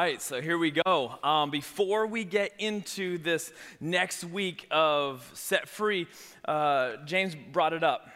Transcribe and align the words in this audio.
right, 0.00 0.22
so 0.22 0.40
here 0.40 0.56
we 0.56 0.70
go. 0.70 1.18
Um, 1.22 1.50
before 1.50 2.06
we 2.06 2.24
get 2.24 2.52
into 2.58 3.18
this 3.18 3.52
next 3.80 4.24
week 4.24 4.66
of 4.70 5.30
Set 5.34 5.68
Free, 5.68 6.06
uh, 6.46 6.96
James 7.04 7.34
brought 7.34 7.74
it 7.74 7.84
up. 7.84 8.08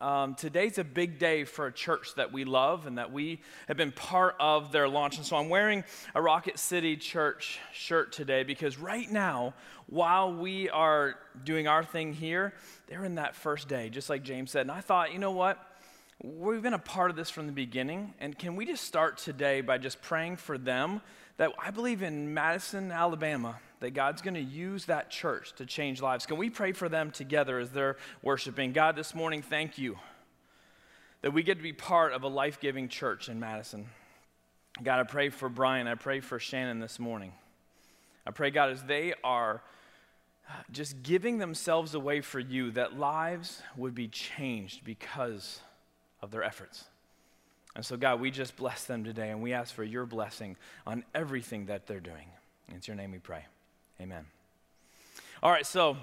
Um, 0.00 0.34
today's 0.34 0.78
a 0.78 0.84
big 0.84 1.20
day 1.20 1.44
for 1.44 1.68
a 1.68 1.72
church 1.72 2.16
that 2.16 2.32
we 2.32 2.44
love 2.44 2.88
and 2.88 2.98
that 2.98 3.12
we 3.12 3.40
have 3.68 3.76
been 3.76 3.92
part 3.92 4.34
of 4.40 4.72
their 4.72 4.88
launch. 4.88 5.16
And 5.16 5.24
so 5.24 5.36
I'm 5.36 5.48
wearing 5.48 5.84
a 6.12 6.20
Rocket 6.20 6.58
City 6.58 6.96
Church 6.96 7.60
shirt 7.72 8.10
today 8.10 8.42
because 8.42 8.76
right 8.76 9.08
now, 9.08 9.54
while 9.86 10.32
we 10.32 10.68
are 10.70 11.14
doing 11.44 11.68
our 11.68 11.84
thing 11.84 12.14
here, 12.14 12.52
they're 12.88 13.04
in 13.04 13.14
that 13.14 13.36
first 13.36 13.68
day, 13.68 13.90
just 13.90 14.10
like 14.10 14.24
James 14.24 14.50
said. 14.50 14.62
And 14.62 14.72
I 14.72 14.80
thought, 14.80 15.12
you 15.12 15.20
know 15.20 15.30
what? 15.30 15.64
We've 16.20 16.62
been 16.62 16.74
a 16.74 16.80
part 16.80 17.10
of 17.10 17.16
this 17.16 17.30
from 17.30 17.46
the 17.46 17.52
beginning, 17.52 18.12
and 18.18 18.36
can 18.36 18.56
we 18.56 18.66
just 18.66 18.82
start 18.82 19.18
today 19.18 19.60
by 19.60 19.78
just 19.78 20.02
praying 20.02 20.38
for 20.38 20.58
them 20.58 21.00
that 21.38 21.52
I 21.58 21.70
believe 21.70 22.02
in 22.02 22.34
Madison, 22.34 22.92
Alabama, 22.92 23.58
that 23.80 23.94
God's 23.94 24.22
going 24.22 24.34
to 24.34 24.40
use 24.40 24.84
that 24.86 25.10
church 25.10 25.54
to 25.54 25.64
change 25.64 26.02
lives. 26.02 26.26
Can 26.26 26.36
we 26.36 26.50
pray 26.50 26.72
for 26.72 26.88
them 26.88 27.10
together 27.10 27.58
as 27.58 27.70
they're 27.70 27.96
worshiping? 28.22 28.72
God, 28.72 28.96
this 28.96 29.14
morning, 29.14 29.40
thank 29.40 29.78
you 29.78 29.96
that 31.22 31.32
we 31.32 31.42
get 31.42 31.56
to 31.56 31.62
be 31.62 31.72
part 31.72 32.12
of 32.12 32.22
a 32.22 32.28
life 32.28 32.60
giving 32.60 32.88
church 32.88 33.28
in 33.28 33.40
Madison. 33.40 33.86
God, 34.82 35.00
I 35.00 35.04
pray 35.04 35.30
for 35.30 35.48
Brian. 35.48 35.88
I 35.88 35.94
pray 35.94 36.20
for 36.20 36.38
Shannon 36.38 36.80
this 36.80 36.98
morning. 36.98 37.32
I 38.26 38.30
pray, 38.30 38.50
God, 38.50 38.70
as 38.70 38.82
they 38.84 39.14
are 39.24 39.62
just 40.70 41.02
giving 41.02 41.38
themselves 41.38 41.94
away 41.94 42.20
for 42.20 42.38
you, 42.38 42.70
that 42.72 42.98
lives 42.98 43.62
would 43.76 43.94
be 43.94 44.08
changed 44.08 44.84
because 44.84 45.60
of 46.22 46.30
their 46.30 46.42
efforts. 46.42 46.84
And 47.78 47.86
so, 47.86 47.96
God, 47.96 48.20
we 48.20 48.32
just 48.32 48.56
bless 48.56 48.86
them 48.86 49.04
today 49.04 49.30
and 49.30 49.40
we 49.40 49.52
ask 49.52 49.72
for 49.72 49.84
your 49.84 50.04
blessing 50.04 50.56
on 50.84 51.04
everything 51.14 51.66
that 51.66 51.86
they're 51.86 52.00
doing. 52.00 52.26
It's 52.74 52.88
your 52.88 52.96
name 52.96 53.12
we 53.12 53.18
pray. 53.18 53.46
Amen. 54.00 54.26
All 55.44 55.52
right, 55.52 55.64
so 55.64 55.96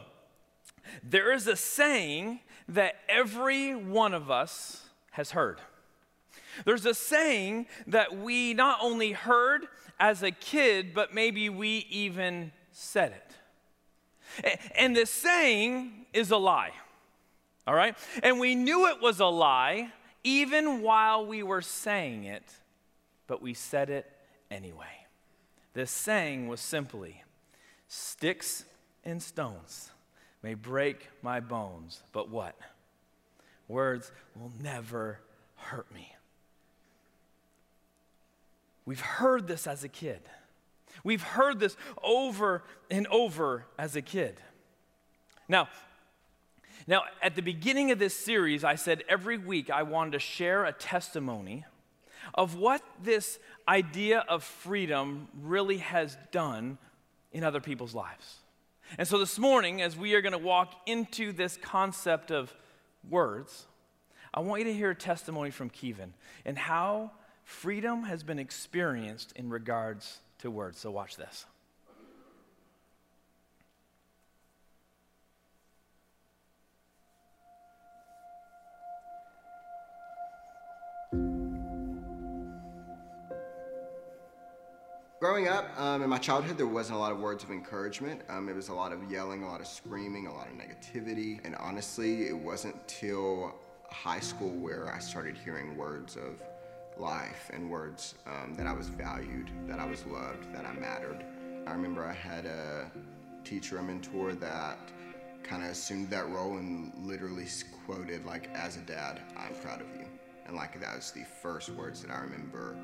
there 1.03 1.33
is 1.33 1.47
a 1.47 1.57
saying 1.57 2.39
that 2.69 2.95
every 3.09 3.75
one 3.75 4.13
of 4.13 4.31
us 4.31 4.85
has 5.11 5.31
heard. 5.31 5.59
There's 6.63 6.85
a 6.85 6.93
saying 6.93 7.67
that 7.87 8.15
we 8.15 8.53
not 8.53 8.79
only 8.81 9.11
heard 9.11 9.65
as 9.99 10.23
a 10.23 10.31
kid, 10.31 10.93
but 10.93 11.13
maybe 11.13 11.49
we 11.49 11.85
even 11.89 12.53
said 12.71 13.11
it. 13.11 14.55
And 14.77 14.95
this 14.95 15.09
saying 15.09 16.05
is 16.13 16.31
a 16.31 16.37
lie. 16.37 16.71
All 17.67 17.75
right? 17.75 17.97
And 18.23 18.39
we 18.39 18.55
knew 18.55 18.87
it 18.87 19.01
was 19.01 19.19
a 19.19 19.25
lie 19.25 19.91
even 20.25 20.81
while 20.81 21.25
we 21.25 21.43
were 21.43 21.61
saying 21.61 22.23
it, 22.23 22.43
but 23.27 23.41
we 23.41 23.53
said 23.53 23.89
it 23.89 24.11
anyway. 24.49 25.05
This 25.73 25.91
saying 25.91 26.47
was 26.47 26.59
simply 26.59 27.23
Sticks 27.87 28.65
and 29.03 29.21
stones 29.21 29.91
may 30.41 30.55
break 30.55 31.07
my 31.21 31.39
bones, 31.39 32.01
but 32.11 32.29
what? 32.29 32.57
Words 33.67 34.11
will 34.35 34.51
never 34.61 35.19
hurt 35.55 35.91
me. 35.93 36.15
We've 38.85 38.99
heard 38.99 39.47
this 39.47 39.67
as 39.67 39.83
a 39.83 39.87
kid. 39.87 40.21
We've 41.03 41.21
heard 41.21 41.59
this 41.59 41.77
over 42.03 42.63
and 42.89 43.05
over 43.07 43.65
as 43.77 43.95
a 43.95 44.01
kid. 44.01 44.39
Now, 45.47 45.69
now, 46.87 47.03
at 47.21 47.35
the 47.35 47.41
beginning 47.41 47.91
of 47.91 47.97
this 47.97 48.15
series, 48.15 48.63
I 48.63 48.75
said 48.75 49.03
every 49.09 49.37
week 49.37 49.71
I 49.71 49.83
wanted 49.83 50.11
to 50.11 50.19
share 50.19 50.65
a 50.65 50.71
testimony 50.71 51.65
of 52.33 52.55
what 52.55 52.81
this 53.01 53.39
idea 53.67 54.23
of 54.27 54.43
freedom 54.43 55.27
really 55.41 55.77
has 55.77 56.17
done 56.31 56.77
in 57.31 57.43
other 57.43 57.59
people's 57.59 57.95
lives. 57.95 58.35
And 58.99 59.07
so 59.07 59.17
this 59.17 59.39
morning, 59.39 59.81
as 59.81 59.97
we 59.97 60.13
are 60.13 60.21
going 60.21 60.33
to 60.33 60.37
walk 60.37 60.73
into 60.85 61.31
this 61.31 61.57
concept 61.57 62.31
of 62.31 62.53
words, 63.09 63.65
I 64.31 64.41
want 64.41 64.61
you 64.61 64.65
to 64.65 64.73
hear 64.73 64.91
a 64.91 64.95
testimony 64.95 65.49
from 65.49 65.69
Kevin 65.69 66.13
and 66.45 66.57
how 66.57 67.11
freedom 67.43 68.03
has 68.03 68.21
been 68.21 68.37
experienced 68.37 69.33
in 69.35 69.49
regards 69.49 70.19
to 70.39 70.51
words. 70.51 70.79
So, 70.79 70.91
watch 70.91 71.17
this. 71.17 71.45
Growing 85.25 85.47
up, 85.47 85.71
um, 85.79 86.03
in 86.03 86.09
my 86.11 86.19
childhood, 86.19 86.55
there 86.55 86.67
wasn't 86.67 86.95
a 86.95 86.99
lot 86.99 87.11
of 87.11 87.19
words 87.19 87.43
of 87.43 87.49
encouragement. 87.49 88.21
Um, 88.29 88.47
it 88.47 88.55
was 88.55 88.69
a 88.69 88.73
lot 88.75 88.93
of 88.93 89.11
yelling, 89.11 89.41
a 89.41 89.47
lot 89.47 89.59
of 89.59 89.65
screaming, 89.65 90.27
a 90.27 90.31
lot 90.31 90.47
of 90.47 90.53
negativity. 90.53 91.43
And 91.43 91.55
honestly, 91.55 92.27
it 92.27 92.37
wasn't 92.37 92.87
till 92.87 93.55
high 93.89 94.19
school 94.19 94.51
where 94.51 94.93
I 94.93 94.99
started 94.99 95.35
hearing 95.35 95.75
words 95.75 96.15
of 96.15 96.43
life 96.99 97.49
and 97.51 97.71
words 97.71 98.13
um, 98.27 98.53
that 98.53 98.67
I 98.67 98.73
was 98.73 98.87
valued, 98.87 99.49
that 99.67 99.79
I 99.79 99.87
was 99.87 100.05
loved, 100.05 100.53
that 100.53 100.63
I 100.63 100.73
mattered. 100.73 101.25
I 101.65 101.71
remember 101.71 102.05
I 102.05 102.13
had 102.13 102.45
a 102.45 102.91
teacher, 103.43 103.79
a 103.79 103.83
mentor 103.83 104.35
that 104.35 104.77
kind 105.41 105.63
of 105.63 105.71
assumed 105.71 106.11
that 106.11 106.29
role 106.29 106.59
and 106.59 106.93
literally 107.03 107.47
quoted 107.87 108.27
like, 108.27 108.51
as 108.53 108.77
a 108.77 108.81
dad, 108.81 109.23
I'm 109.35 109.55
proud 109.55 109.81
of 109.81 109.87
you. 109.97 110.05
And 110.45 110.55
like 110.55 110.79
that 110.79 110.95
was 110.95 111.09
the 111.09 111.25
first 111.41 111.69
words 111.71 112.03
that 112.03 112.11
I 112.11 112.19
remember 112.19 112.77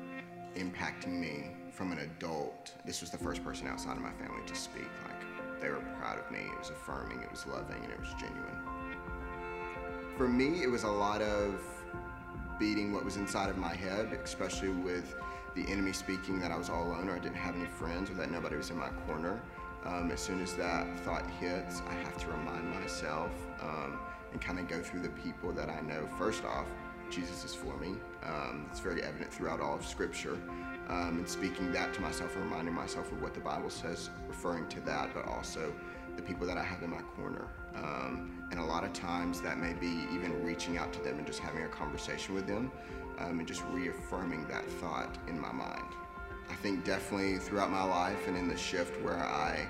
impacting 0.56 1.20
me 1.20 1.52
from 1.72 1.92
an 1.92 1.98
adult. 1.98 2.72
This 2.84 3.00
was 3.00 3.10
the 3.10 3.18
first 3.18 3.42
person 3.42 3.66
outside 3.66 3.96
of 3.96 4.02
my 4.02 4.12
family 4.12 4.42
to 4.46 4.54
speak. 4.54 4.88
Like 5.04 5.60
they 5.60 5.70
were 5.70 5.82
proud 5.98 6.18
of 6.18 6.30
me. 6.30 6.40
It 6.40 6.58
was 6.58 6.70
affirming, 6.70 7.22
it 7.22 7.30
was 7.30 7.46
loving, 7.46 7.82
and 7.82 7.92
it 7.92 7.98
was 7.98 8.08
genuine. 8.20 8.58
For 10.16 10.28
me, 10.28 10.62
it 10.62 10.70
was 10.70 10.84
a 10.84 10.90
lot 10.90 11.22
of 11.22 11.60
beating 12.58 12.92
what 12.92 13.04
was 13.04 13.16
inside 13.16 13.48
of 13.48 13.56
my 13.56 13.74
head, 13.74 14.18
especially 14.22 14.68
with 14.68 15.16
the 15.54 15.66
enemy 15.70 15.92
speaking 15.92 16.40
that 16.40 16.50
I 16.50 16.56
was 16.56 16.68
all 16.70 16.88
alone 16.88 17.08
or 17.08 17.16
I 17.16 17.18
didn't 17.18 17.36
have 17.36 17.56
any 17.56 17.66
friends 17.66 18.10
or 18.10 18.14
that 18.14 18.30
nobody 18.30 18.56
was 18.56 18.70
in 18.70 18.76
my 18.76 18.90
corner. 19.06 19.40
Um, 19.84 20.10
as 20.12 20.20
soon 20.20 20.40
as 20.40 20.54
that 20.54 20.86
thought 21.00 21.28
hits, 21.40 21.82
I 21.88 21.94
have 21.94 22.16
to 22.18 22.28
remind 22.28 22.70
myself 22.70 23.32
um, 23.60 23.98
and 24.30 24.40
kind 24.40 24.58
of 24.58 24.68
go 24.68 24.80
through 24.80 25.00
the 25.00 25.08
people 25.08 25.52
that 25.52 25.68
I 25.68 25.80
know. 25.80 26.08
First 26.18 26.44
off, 26.44 26.66
Jesus 27.10 27.44
is 27.44 27.54
for 27.54 27.76
me. 27.76 27.96
Um, 28.24 28.66
it's 28.70 28.80
very 28.80 29.02
evident 29.02 29.32
throughout 29.32 29.60
all 29.60 29.74
of 29.74 29.84
Scripture. 29.84 30.38
Um, 30.92 31.18
and 31.18 31.28
speaking 31.28 31.72
that 31.72 31.94
to 31.94 32.02
myself 32.02 32.34
and 32.36 32.44
reminding 32.44 32.74
myself 32.74 33.10
of 33.12 33.22
what 33.22 33.32
the 33.32 33.40
Bible 33.40 33.70
says, 33.70 34.10
referring 34.28 34.68
to 34.68 34.80
that, 34.80 35.14
but 35.14 35.26
also 35.26 35.72
the 36.16 36.22
people 36.22 36.46
that 36.46 36.58
I 36.58 36.62
have 36.62 36.82
in 36.82 36.90
my 36.90 37.00
corner. 37.16 37.48
Um, 37.74 38.44
and 38.50 38.60
a 38.60 38.64
lot 38.64 38.84
of 38.84 38.92
times 38.92 39.40
that 39.40 39.56
may 39.56 39.72
be 39.72 40.06
even 40.12 40.44
reaching 40.44 40.76
out 40.76 40.92
to 40.92 41.02
them 41.02 41.16
and 41.16 41.26
just 41.26 41.38
having 41.38 41.64
a 41.64 41.68
conversation 41.68 42.34
with 42.34 42.46
them 42.46 42.70
um, 43.18 43.38
and 43.38 43.48
just 43.48 43.62
reaffirming 43.70 44.46
that 44.48 44.66
thought 44.72 45.16
in 45.28 45.40
my 45.40 45.50
mind. 45.50 45.88
I 46.50 46.54
think 46.56 46.84
definitely 46.84 47.38
throughout 47.38 47.70
my 47.70 47.84
life 47.84 48.28
and 48.28 48.36
in 48.36 48.48
the 48.48 48.56
shift 48.56 49.00
where 49.02 49.16
I 49.16 49.66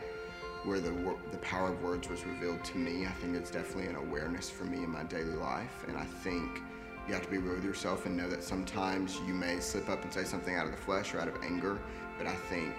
where 0.64 0.80
the, 0.80 0.92
the 1.32 1.38
power 1.38 1.72
of 1.72 1.82
words 1.82 2.08
was 2.08 2.24
revealed 2.24 2.62
to 2.62 2.78
me, 2.78 3.04
I 3.04 3.10
think 3.10 3.36
it's 3.36 3.50
definitely 3.50 3.88
an 3.88 3.96
awareness 3.96 4.48
for 4.48 4.64
me 4.64 4.84
in 4.84 4.90
my 4.90 5.02
daily 5.02 5.34
life. 5.34 5.84
And 5.88 5.96
I 5.96 6.04
think 6.04 6.62
you 7.06 7.14
have 7.14 7.22
to 7.22 7.30
be 7.30 7.38
real 7.38 7.54
with 7.54 7.64
yourself 7.64 8.06
and 8.06 8.16
know 8.16 8.28
that 8.28 8.42
sometimes 8.42 9.18
you 9.26 9.34
may 9.34 9.58
slip 9.60 9.88
up 9.88 10.02
and 10.02 10.12
say 10.12 10.24
something 10.24 10.54
out 10.56 10.66
of 10.66 10.70
the 10.70 10.78
flesh 10.78 11.14
or 11.14 11.20
out 11.20 11.28
of 11.28 11.36
anger. 11.42 11.78
But 12.16 12.26
I 12.26 12.34
think 12.34 12.74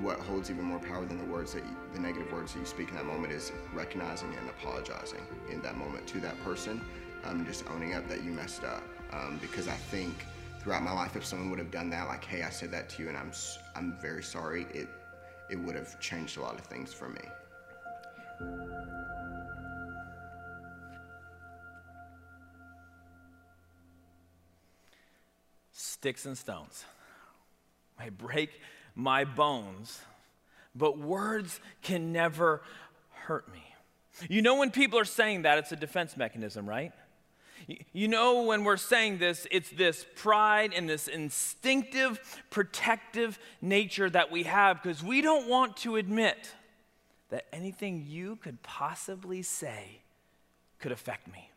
what 0.00 0.18
holds 0.20 0.50
even 0.50 0.64
more 0.64 0.78
power 0.78 1.04
than 1.04 1.18
the 1.18 1.24
words 1.24 1.52
that 1.54 1.64
you, 1.64 1.76
the 1.92 2.00
negative 2.00 2.30
words 2.32 2.52
that 2.52 2.60
you 2.60 2.66
speak 2.66 2.90
in 2.90 2.96
that 2.96 3.06
moment 3.06 3.32
is 3.32 3.52
recognizing 3.74 4.34
and 4.34 4.48
apologizing 4.48 5.22
in 5.50 5.60
that 5.62 5.76
moment 5.76 6.06
to 6.08 6.20
that 6.20 6.42
person, 6.44 6.80
um, 7.24 7.44
just 7.46 7.64
owning 7.70 7.94
up 7.94 8.08
that 8.08 8.22
you 8.22 8.30
messed 8.30 8.64
up. 8.64 8.82
Um, 9.12 9.38
because 9.40 9.68
I 9.68 9.74
think 9.74 10.26
throughout 10.60 10.82
my 10.82 10.92
life, 10.92 11.16
if 11.16 11.24
someone 11.24 11.50
would 11.50 11.58
have 11.58 11.70
done 11.70 11.90
that, 11.90 12.08
like, 12.08 12.24
"Hey, 12.24 12.42
I 12.42 12.50
said 12.50 12.70
that 12.72 12.88
to 12.90 13.02
you, 13.02 13.08
and 13.08 13.16
I'm 13.16 13.30
I'm 13.74 13.96
very 14.00 14.22
sorry," 14.22 14.66
it 14.74 14.88
it 15.48 15.56
would 15.56 15.76
have 15.76 15.98
changed 16.00 16.38
a 16.38 16.42
lot 16.42 16.54
of 16.54 16.62
things 16.62 16.92
for 16.92 17.08
me. 17.08 17.22
Sticks 26.06 26.24
and 26.24 26.38
stones 26.38 26.84
may 27.98 28.10
break 28.10 28.60
my 28.94 29.24
bones, 29.24 30.00
but 30.72 30.96
words 30.96 31.58
can 31.82 32.12
never 32.12 32.62
hurt 33.10 33.52
me. 33.52 33.64
You 34.28 34.40
know, 34.40 34.54
when 34.54 34.70
people 34.70 35.00
are 35.00 35.04
saying 35.04 35.42
that, 35.42 35.58
it's 35.58 35.72
a 35.72 35.76
defense 35.76 36.16
mechanism, 36.16 36.64
right? 36.68 36.92
You 37.92 38.06
know, 38.06 38.44
when 38.44 38.62
we're 38.62 38.76
saying 38.76 39.18
this, 39.18 39.48
it's 39.50 39.70
this 39.70 40.06
pride 40.14 40.72
and 40.76 40.88
this 40.88 41.08
instinctive, 41.08 42.20
protective 42.50 43.40
nature 43.60 44.08
that 44.08 44.30
we 44.30 44.44
have 44.44 44.80
because 44.80 45.02
we 45.02 45.22
don't 45.22 45.48
want 45.48 45.76
to 45.78 45.96
admit 45.96 46.54
that 47.30 47.46
anything 47.52 48.04
you 48.06 48.36
could 48.36 48.62
possibly 48.62 49.42
say 49.42 50.02
could 50.78 50.92
affect 50.92 51.26
me. 51.26 51.50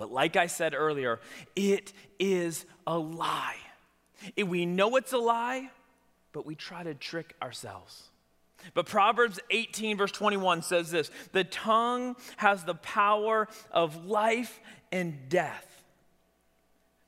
But 0.00 0.10
like 0.10 0.34
I 0.34 0.46
said 0.46 0.72
earlier, 0.74 1.20
it 1.54 1.92
is 2.18 2.64
a 2.86 2.96
lie. 2.96 3.58
We 4.34 4.64
know 4.64 4.96
it's 4.96 5.12
a 5.12 5.18
lie, 5.18 5.68
but 6.32 6.46
we 6.46 6.54
try 6.54 6.82
to 6.82 6.94
trick 6.94 7.36
ourselves. 7.42 8.04
But 8.72 8.86
Proverbs 8.86 9.40
18, 9.50 9.98
verse 9.98 10.10
21 10.10 10.62
says 10.62 10.90
this 10.90 11.10
The 11.32 11.44
tongue 11.44 12.16
has 12.38 12.64
the 12.64 12.76
power 12.76 13.46
of 13.70 14.06
life 14.06 14.58
and 14.90 15.28
death. 15.28 15.66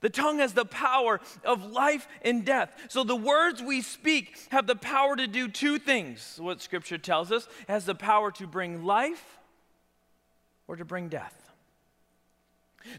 The 0.03 0.11
tongue 0.11 0.41
has 0.41 0.53
the 0.53 0.67
power 0.67 1.19
of 1.47 1.73
life 1.73 2.07
and 2.21 2.45
death. 2.45 2.77
So 2.89 3.05
the 3.05 3.17
words 3.17 3.63
we 3.63 3.81
speak 3.81 4.37
have 4.51 4.67
the 4.67 4.77
power 4.77 5.17
to 5.17 5.27
do 5.27 5.49
two 5.49 5.79
things, 5.79 6.39
what 6.39 6.61
scripture 6.61 6.99
tells 6.99 7.33
us. 7.33 7.49
It 7.63 7.73
has 7.73 7.87
the 7.87 7.95
power 7.95 8.31
to 8.33 8.47
bring 8.47 8.85
life 8.85 9.39
or 10.69 10.77
to 10.77 10.85
bring 10.85 11.09
death. 11.09 11.42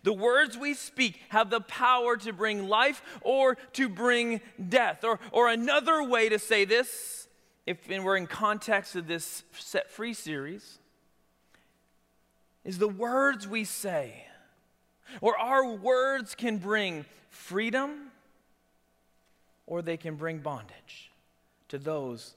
The 0.04 0.14
words 0.14 0.58
we 0.58 0.74
speak 0.74 1.20
have 1.30 1.50
the 1.50 1.62
power 1.62 2.18
to 2.18 2.34
bring 2.34 2.68
life 2.68 3.02
or 3.22 3.56
to 3.74 3.90
bring 3.90 4.42
death. 4.70 5.04
Or, 5.04 5.20
or 5.32 5.50
another 5.50 6.04
way 6.04 6.30
to 6.30 6.40
say 6.40 6.66
this, 6.66 7.28
if 7.66 7.78
we're 7.88 8.18
in 8.18 8.28
context 8.28 8.96
of 8.96 9.08
this 9.08 9.44
set 9.54 9.90
free 9.90 10.14
series, 10.14 10.80
is 12.64 12.78
the 12.78 12.88
words 12.88 13.48
we 13.48 13.64
say 13.64 14.26
or 15.22 15.38
our 15.38 15.66
words 15.66 16.36
can 16.36 16.58
bring 16.58 17.06
freedom 17.30 18.12
or 19.66 19.82
they 19.82 19.98
can 19.98 20.16
bring 20.16 20.40
bondage 20.40 21.12
to 21.68 21.78
those 21.78 22.36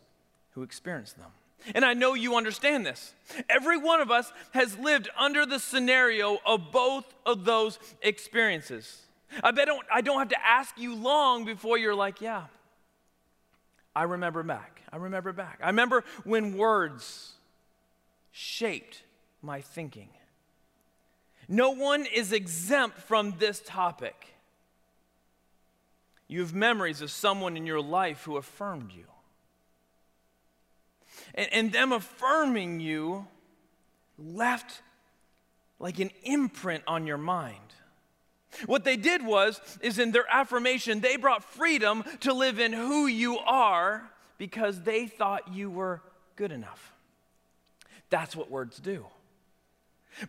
who 0.53 0.63
experience 0.63 1.13
them. 1.13 1.31
And 1.75 1.85
I 1.85 1.95
know 1.95 2.15
you 2.15 2.37
understand 2.37 2.87
this. 2.87 3.15
Every 3.49 3.77
one 3.77 4.01
of 4.01 4.11
us 4.11 4.33
has 4.53 4.79
lived 4.79 5.09
under 5.19 5.45
the 5.45 5.59
scenario 5.59 6.39
of 6.47 6.71
both 6.71 7.05
of 7.25 7.45
those 7.45 7.79
experiences. 8.03 9.03
I 9.43 9.51
bet 9.51 9.67
don't, 9.67 9.85
I 9.93 10.01
don't 10.01 10.19
have 10.19 10.29
to 10.29 10.47
ask 10.47 10.79
you 10.79 10.95
long 10.95 11.45
before 11.45 11.79
you're 11.79 11.95
like, 11.95 12.21
yeah, 12.21 12.45
I 13.95 14.05
remember 14.05 14.43
back. 14.43 14.83
I 14.93 14.97
remember 14.97 15.33
back. 15.33 15.59
I 15.63 15.69
remember 15.69 16.05
when 16.25 16.57
words 16.57 17.33
shaped 18.31 19.03
my 19.43 19.61
thinking. 19.61 20.11
No 21.49 21.71
one 21.71 22.07
is 22.07 22.33
exempt 22.33 22.99
from 22.99 23.35
this 23.39 23.63
topic. 23.65 24.35
You 26.29 26.41
have 26.41 26.55
memories 26.55 27.03
of 27.03 27.11
someone 27.11 27.57
in 27.57 27.67
your 27.67 27.81
life 27.81 28.25
who 28.25 28.37
affirmed 28.37 28.93
you. 28.93 29.05
And, 31.35 31.49
and 31.53 31.73
them 31.73 31.93
affirming 31.93 32.81
you 32.81 33.27
left 34.19 34.83
like 35.79 35.99
an 35.99 36.11
imprint 36.23 36.85
on 36.87 37.07
your 37.07 37.19
mind. 37.19 37.61
What 38.65 38.85
they 38.85 38.97
did 38.97 39.25
was, 39.25 39.61
is 39.83 39.99
in 39.99 40.13
their 40.13 40.25
affirmation, 40.31 41.01
they 41.01 41.17
brought 41.17 41.45
freedom 41.45 42.05
to 42.21 42.33
live 42.33 42.59
in 42.59 42.73
who 42.73 43.07
you 43.07 43.39
are 43.39 44.11
because 44.39 44.83
they 44.83 45.07
thought 45.07 45.53
you 45.53 45.71
were 45.71 46.01
good 46.37 46.53
enough. 46.53 46.93
That's 48.09 48.35
what 48.35 48.51
words 48.51 48.79
do. 48.79 49.05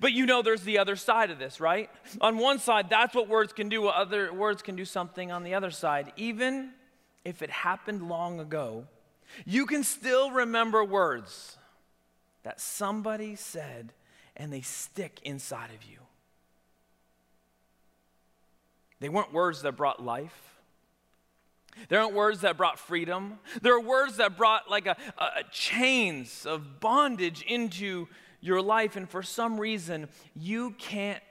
But 0.01 0.11
you 0.11 0.25
know 0.25 0.41
there's 0.41 0.63
the 0.63 0.79
other 0.79 0.97
side 0.97 1.31
of 1.31 1.39
this, 1.39 1.61
right? 1.61 1.89
On 2.19 2.37
one 2.37 2.59
side, 2.59 2.89
that's 2.89 3.15
what 3.15 3.29
words 3.29 3.53
can 3.53 3.69
do, 3.69 3.87
other 3.87 4.33
words 4.33 4.61
can 4.61 4.75
do 4.75 4.83
something 4.83 5.31
on 5.31 5.43
the 5.43 5.53
other 5.53 5.71
side. 5.71 6.11
Even 6.17 6.71
if 7.23 7.41
it 7.41 7.49
happened 7.49 8.09
long 8.09 8.41
ago, 8.41 8.85
you 9.45 9.65
can 9.65 9.83
still 9.83 10.31
remember 10.31 10.83
words 10.83 11.57
that 12.43 12.59
somebody 12.59 13.35
said 13.35 13.93
and 14.35 14.53
they 14.53 14.61
stick 14.61 15.19
inside 15.23 15.69
of 15.75 15.83
you. 15.83 15.97
They 18.99 19.09
weren't 19.09 19.33
words 19.33 19.61
that 19.61 19.73
brought 19.73 20.03
life. 20.03 20.55
They 21.89 21.95
aren't 21.95 22.13
words 22.15 22.41
that 22.41 22.57
brought 22.57 22.79
freedom. 22.79 23.39
There 23.61 23.73
are 23.73 23.81
words 23.81 24.17
that 24.17 24.37
brought 24.37 24.69
like 24.69 24.87
a, 24.87 24.97
a 25.19 25.43
chains 25.51 26.45
of 26.45 26.79
bondage 26.79 27.43
into 27.43 28.07
your 28.41 28.61
life, 28.61 28.95
and 28.95 29.07
for 29.09 29.21
some 29.21 29.59
reason, 29.59 30.07
you 30.35 30.71
can't 30.79 31.21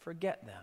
forget 0.00 0.44
them. 0.46 0.62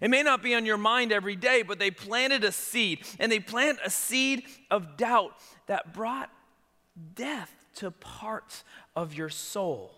It 0.00 0.10
may 0.10 0.22
not 0.22 0.42
be 0.42 0.54
on 0.54 0.66
your 0.66 0.78
mind 0.78 1.12
every 1.12 1.36
day, 1.36 1.62
but 1.62 1.78
they 1.78 1.90
planted 1.90 2.44
a 2.44 2.52
seed, 2.52 3.06
and 3.18 3.30
they 3.30 3.40
plant 3.40 3.78
a 3.84 3.90
seed 3.90 4.44
of 4.70 4.96
doubt 4.96 5.32
that 5.66 5.92
brought 5.92 6.30
death 7.14 7.52
to 7.76 7.90
parts 7.90 8.64
of 8.94 9.14
your 9.14 9.28
soul. 9.28 9.92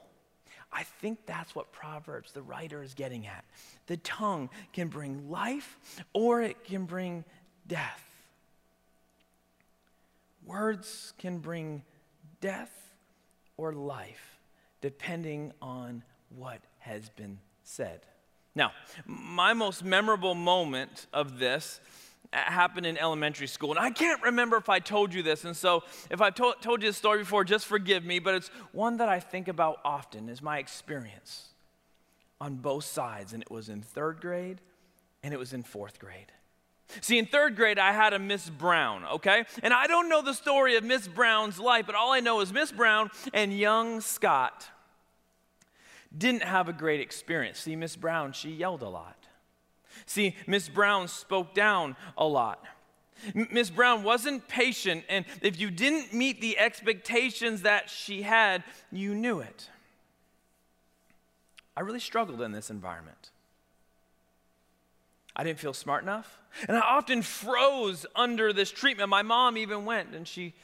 I 0.72 0.82
think 0.82 1.24
that's 1.24 1.54
what 1.54 1.70
Proverbs, 1.72 2.32
the 2.32 2.42
writer, 2.42 2.82
is 2.82 2.94
getting 2.94 3.26
at. 3.26 3.44
The 3.86 3.96
tongue 3.98 4.50
can 4.72 4.88
bring 4.88 5.30
life 5.30 5.78
or 6.12 6.42
it 6.42 6.64
can 6.64 6.84
bring 6.84 7.24
death. 7.66 8.02
Words 10.44 11.12
can 11.16 11.38
bring 11.38 11.82
death 12.40 12.72
or 13.56 13.72
life 13.72 14.40
depending 14.80 15.52
on 15.62 16.02
what 16.28 16.60
has 16.80 17.08
been 17.10 17.38
said. 17.62 18.00
Now, 18.54 18.72
my 19.06 19.52
most 19.52 19.84
memorable 19.84 20.34
moment 20.34 21.06
of 21.12 21.38
this 21.38 21.80
happened 22.32 22.86
in 22.86 22.98
elementary 22.98 23.46
school. 23.46 23.70
And 23.70 23.78
I 23.78 23.90
can't 23.90 24.22
remember 24.22 24.56
if 24.56 24.68
I 24.68 24.78
told 24.78 25.14
you 25.14 25.22
this. 25.22 25.44
And 25.44 25.56
so 25.56 25.84
if 26.10 26.20
I've 26.20 26.34
to- 26.36 26.54
told 26.60 26.82
you 26.82 26.88
this 26.88 26.96
story 26.96 27.20
before, 27.20 27.44
just 27.44 27.66
forgive 27.66 28.04
me. 28.04 28.18
But 28.18 28.34
it's 28.34 28.48
one 28.72 28.96
that 28.98 29.08
I 29.08 29.20
think 29.20 29.48
about 29.48 29.78
often, 29.84 30.28
is 30.28 30.42
my 30.42 30.58
experience 30.58 31.48
on 32.40 32.56
both 32.56 32.84
sides. 32.84 33.32
And 33.32 33.42
it 33.42 33.50
was 33.50 33.68
in 33.68 33.82
third 33.82 34.20
grade 34.20 34.60
and 35.22 35.32
it 35.32 35.38
was 35.38 35.52
in 35.52 35.62
fourth 35.62 35.98
grade. 35.98 36.32
See, 37.00 37.18
in 37.18 37.26
third 37.26 37.56
grade, 37.56 37.78
I 37.78 37.92
had 37.92 38.12
a 38.12 38.18
Miss 38.18 38.50
Brown, 38.50 39.04
okay? 39.14 39.46
And 39.62 39.72
I 39.72 39.86
don't 39.86 40.08
know 40.08 40.20
the 40.20 40.34
story 40.34 40.76
of 40.76 40.84
Miss 40.84 41.08
Brown's 41.08 41.58
life, 41.58 41.86
but 41.86 41.94
all 41.94 42.12
I 42.12 42.20
know 42.20 42.40
is 42.40 42.52
Miss 42.52 42.70
Brown 42.70 43.10
and 43.32 43.56
young 43.56 44.00
Scott 44.00 44.68
didn't 46.16 46.42
have 46.42 46.68
a 46.68 46.72
great 46.72 47.00
experience. 47.00 47.58
See, 47.60 47.76
Miss 47.76 47.96
Brown, 47.96 48.32
she 48.32 48.50
yelled 48.50 48.82
a 48.82 48.88
lot. 48.88 49.16
See, 50.06 50.36
Miss 50.46 50.68
Brown 50.68 51.08
spoke 51.08 51.54
down 51.54 51.96
a 52.16 52.26
lot. 52.26 52.64
Miss 53.32 53.70
Brown 53.70 54.02
wasn't 54.02 54.48
patient, 54.48 55.04
and 55.08 55.24
if 55.40 55.58
you 55.58 55.70
didn't 55.70 56.12
meet 56.12 56.40
the 56.40 56.58
expectations 56.58 57.62
that 57.62 57.88
she 57.88 58.22
had, 58.22 58.64
you 58.90 59.14
knew 59.14 59.40
it. 59.40 59.70
I 61.76 61.80
really 61.80 62.00
struggled 62.00 62.40
in 62.42 62.52
this 62.52 62.70
environment. 62.70 63.30
I 65.36 65.42
didn't 65.42 65.58
feel 65.58 65.74
smart 65.74 66.02
enough, 66.02 66.38
and 66.68 66.76
I 66.76 66.80
often 66.80 67.22
froze 67.22 68.06
under 68.14 68.52
this 68.52 68.70
treatment. 68.70 69.08
My 69.08 69.22
mom 69.22 69.56
even 69.56 69.84
went 69.84 70.14
and 70.14 70.28
she 70.28 70.54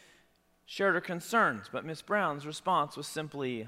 shared 0.66 0.94
her 0.94 1.00
concerns, 1.00 1.66
but 1.72 1.84
Miss 1.84 2.02
Brown's 2.02 2.46
response 2.46 2.96
was 2.96 3.08
simply, 3.08 3.66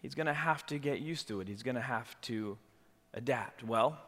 he's 0.00 0.14
going 0.14 0.26
to 0.26 0.34
have 0.34 0.64
to 0.66 0.78
get 0.78 1.00
used 1.00 1.28
to 1.28 1.40
it. 1.40 1.48
He's 1.48 1.62
going 1.62 1.74
to 1.74 1.80
have 1.80 2.20
to 2.22 2.56
adapt. 3.14 3.64
Well, 3.64 3.98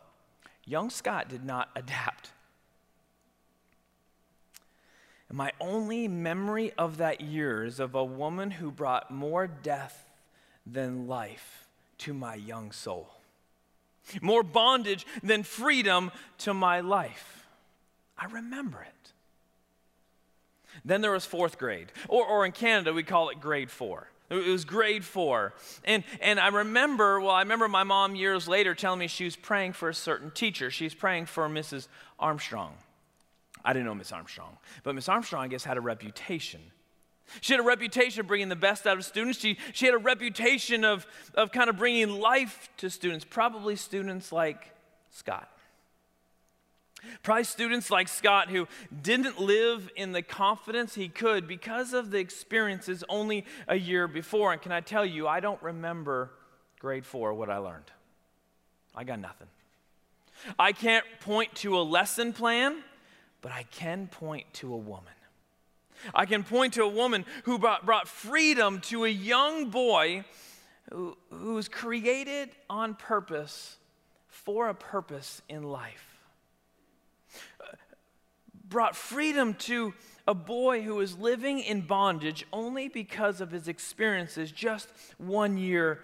young 0.64 0.90
Scott 0.90 1.28
did 1.28 1.44
not 1.44 1.70
adapt. 1.76 2.30
And 5.28 5.38
my 5.38 5.52
only 5.60 6.08
memory 6.08 6.72
of 6.76 6.96
that 6.96 7.20
year 7.20 7.64
is 7.64 7.78
of 7.78 7.94
a 7.94 8.04
woman 8.04 8.50
who 8.50 8.70
brought 8.70 9.10
more 9.10 9.46
death 9.46 10.10
than 10.66 11.06
life 11.06 11.68
to 11.98 12.12
my 12.12 12.34
young 12.34 12.72
soul, 12.72 13.10
more 14.20 14.42
bondage 14.42 15.06
than 15.22 15.42
freedom 15.42 16.10
to 16.38 16.52
my 16.52 16.80
life. 16.80 17.46
I 18.18 18.26
remember 18.26 18.82
it. 18.82 19.12
Then 20.84 21.00
there 21.00 21.12
was 21.12 21.26
fourth 21.26 21.58
grade, 21.58 21.92
or, 22.08 22.26
or 22.26 22.44
in 22.44 22.52
Canada, 22.52 22.92
we 22.92 23.02
call 23.02 23.28
it 23.28 23.40
grade 23.40 23.70
four. 23.70 24.08
It 24.30 24.46
was 24.46 24.64
grade 24.64 25.04
four. 25.04 25.54
And, 25.84 26.04
and 26.20 26.38
I 26.38 26.48
remember, 26.48 27.20
well, 27.20 27.30
I 27.30 27.42
remember 27.42 27.66
my 27.66 27.82
mom 27.82 28.14
years 28.14 28.46
later 28.46 28.74
telling 28.76 29.00
me 29.00 29.08
she 29.08 29.24
was 29.24 29.34
praying 29.34 29.72
for 29.72 29.88
a 29.88 29.94
certain 29.94 30.30
teacher. 30.30 30.70
She's 30.70 30.94
praying 30.94 31.26
for 31.26 31.48
Mrs. 31.48 31.88
Armstrong. 32.18 32.74
I 33.64 33.72
didn't 33.72 33.86
know 33.86 33.94
Miss 33.94 34.12
Armstrong, 34.12 34.56
but 34.84 34.94
Miss 34.94 35.08
Armstrong, 35.08 35.44
I 35.44 35.48
guess, 35.48 35.64
had 35.64 35.76
a 35.76 35.80
reputation. 35.80 36.60
She 37.40 37.52
had 37.52 37.60
a 37.60 37.64
reputation 37.64 38.20
of 38.20 38.26
bringing 38.26 38.48
the 38.48 38.56
best 38.56 38.86
out 38.86 38.96
of 38.96 39.04
students. 39.04 39.38
She, 39.38 39.58
she 39.72 39.86
had 39.86 39.94
a 39.94 39.98
reputation 39.98 40.84
of, 40.84 41.06
of 41.34 41.52
kind 41.52 41.68
of 41.68 41.76
bringing 41.76 42.20
life 42.20 42.68
to 42.78 42.88
students, 42.88 43.24
probably 43.24 43.76
students 43.76 44.32
like 44.32 44.74
Scott. 45.10 45.48
Probably 47.22 47.44
students 47.44 47.90
like 47.90 48.08
Scott 48.08 48.50
who 48.50 48.68
didn't 49.02 49.40
live 49.40 49.90
in 49.96 50.12
the 50.12 50.22
confidence 50.22 50.94
he 50.94 51.08
could 51.08 51.46
because 51.46 51.92
of 51.92 52.10
the 52.10 52.18
experiences 52.18 53.04
only 53.08 53.44
a 53.68 53.76
year 53.76 54.08
before. 54.08 54.52
And 54.52 54.60
can 54.60 54.72
I 54.72 54.80
tell 54.80 55.04
you, 55.04 55.26
I 55.26 55.40
don't 55.40 55.62
remember 55.62 56.30
grade 56.78 57.04
four 57.04 57.32
what 57.34 57.50
I 57.50 57.58
learned. 57.58 57.90
I 58.94 59.04
got 59.04 59.18
nothing. 59.18 59.48
I 60.58 60.72
can't 60.72 61.04
point 61.20 61.54
to 61.56 61.78
a 61.78 61.82
lesson 61.82 62.32
plan, 62.32 62.82
but 63.42 63.52
I 63.52 63.64
can 63.64 64.08
point 64.08 64.52
to 64.54 64.72
a 64.72 64.78
woman. 64.78 65.12
I 66.14 66.24
can 66.24 66.44
point 66.44 66.74
to 66.74 66.82
a 66.82 66.88
woman 66.88 67.26
who 67.44 67.58
brought, 67.58 67.84
brought 67.84 68.08
freedom 68.08 68.80
to 68.82 69.04
a 69.04 69.08
young 69.08 69.68
boy 69.68 70.24
who, 70.90 71.16
who 71.30 71.54
was 71.54 71.68
created 71.68 72.50
on 72.70 72.94
purpose 72.94 73.76
for 74.28 74.68
a 74.68 74.74
purpose 74.74 75.42
in 75.48 75.62
life 75.62 76.09
brought 78.70 78.96
freedom 78.96 79.52
to 79.54 79.92
a 80.26 80.34
boy 80.34 80.80
who 80.82 80.94
was 80.94 81.18
living 81.18 81.58
in 81.58 81.82
bondage 81.82 82.46
only 82.52 82.88
because 82.88 83.40
of 83.40 83.50
his 83.50 83.68
experiences 83.68 84.50
just 84.50 84.88
one 85.18 85.58
year 85.58 86.00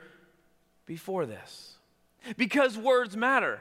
before 0.85 1.25
this. 1.25 1.76
Because 2.37 2.76
words 2.76 3.16
matter. 3.16 3.61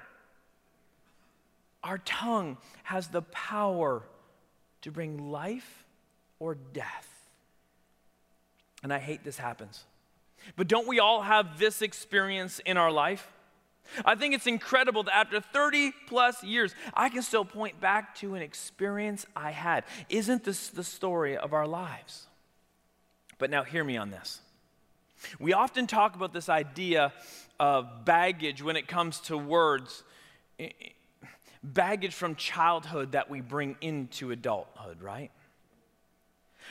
Our 1.84 2.00
tongue 2.00 2.58
has 2.84 3.08
the 3.10 3.22
power 3.22 4.04
to 4.82 4.92
bring 4.92 5.30
life 5.32 5.86
or 6.40 6.56
death. 6.56 7.08
And 8.82 8.92
I 8.92 8.98
hate 8.98 9.24
this 9.24 9.38
happens. 9.38 9.84
But 10.56 10.68
don't 10.68 10.88
we 10.88 11.00
all 11.00 11.22
have 11.22 11.60
this 11.60 11.82
experience 11.82 12.60
in 12.60 12.78
our 12.78 12.92
life? 12.92 13.32
I 14.04 14.16
think 14.16 14.34
it's 14.34 14.48
incredible 14.48 15.04
that 15.04 15.16
after 15.16 15.40
30 15.40 15.94
plus 16.08 16.44
years, 16.44 16.74
I 16.94 17.10
can 17.10 17.22
still 17.22 17.46
point 17.46 17.80
back 17.80 18.16
to 18.16 18.36
an 18.36 18.42
experience 18.42 19.26
I 19.36 19.52
had. 19.52 19.84
Isn't 20.10 20.44
this 20.44 20.70
the 20.70 20.84
story 20.84 21.38
of 21.38 21.54
our 21.54 21.68
lives? 21.68 22.28
But 23.38 23.50
now, 23.50 23.64
hear 23.64 23.84
me 23.84 23.98
on 23.98 24.12
this. 24.12 24.42
We 25.40 25.54
often 25.54 25.88
talk 25.88 26.16
about 26.16 26.34
this 26.34 26.50
idea 26.50 27.14
of 27.60 28.06
baggage 28.06 28.62
when 28.62 28.76
it 28.76 28.88
comes 28.88 29.20
to 29.22 29.38
words, 29.38 30.04
baggage 31.64 32.14
from 32.14 32.36
childhood 32.36 33.14
that 33.14 33.30
we 33.30 33.42
bring 33.42 33.76
into 33.82 34.32
adulthood, 34.32 35.02
right? 35.02 35.32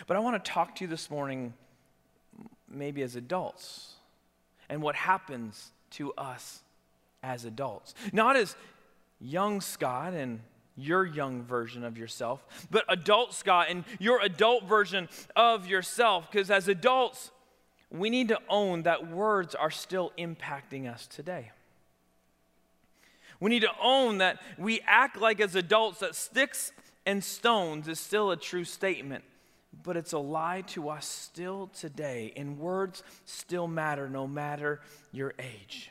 But 0.06 0.16
I 0.16 0.21
want 0.21 0.42
to 0.42 0.50
talk 0.50 0.76
to 0.76 0.85
you 0.85 0.88
this 0.88 1.11
morning, 1.11 1.54
maybe 2.68 3.02
as 3.02 3.16
adults, 3.16 3.94
and 4.68 4.83
what 4.83 4.94
happens 4.94 5.71
to 5.90 6.12
us 6.14 6.62
as 7.25 7.45
adults. 7.45 7.95
Not 8.12 8.37
as 8.37 8.54
young 9.21 9.61
Scott 9.61 10.12
and 10.12 10.40
your 10.76 11.04
young 11.04 11.43
version 11.43 11.85
of 11.85 11.97
yourself, 11.97 12.45
but 12.71 12.85
adult 12.88 13.33
Scott 13.33 13.66
and 13.71 13.85
your 13.99 14.21
adult 14.21 14.64
version 14.64 15.09
of 15.35 15.66
yourself. 15.66 16.31
Because 16.31 16.50
as 16.50 16.69
adults, 16.69 17.31
we 17.90 18.11
need 18.11 18.28
to 18.28 18.38
own 18.49 18.83
that 18.83 19.09
words 19.09 19.54
are 19.54 19.71
still 19.71 20.12
impacting 20.19 20.93
us 20.93 21.07
today. 21.07 21.52
We 23.40 23.50
need 23.50 23.62
to 23.62 23.73
own 23.81 24.19
that 24.19 24.40
we 24.59 24.81
act 24.87 25.21
like 25.21 25.40
as 25.40 25.54
adults 25.54 26.00
that 26.00 26.14
sticks 26.14 26.73
and 27.07 27.23
stones 27.23 27.88
is 27.88 28.00
still 28.00 28.31
a 28.31 28.37
true 28.37 28.64
statement, 28.64 29.23
but 29.83 29.97
it's 29.97 30.12
a 30.12 30.19
lie 30.19 30.62
to 30.69 30.88
us 30.88 31.07
still 31.07 31.69
today, 31.69 32.33
and 32.37 32.59
words 32.59 33.02
still 33.26 33.69
matter 33.69 34.09
no 34.09 34.26
matter 34.26 34.81
your 35.12 35.35
age. 35.38 35.90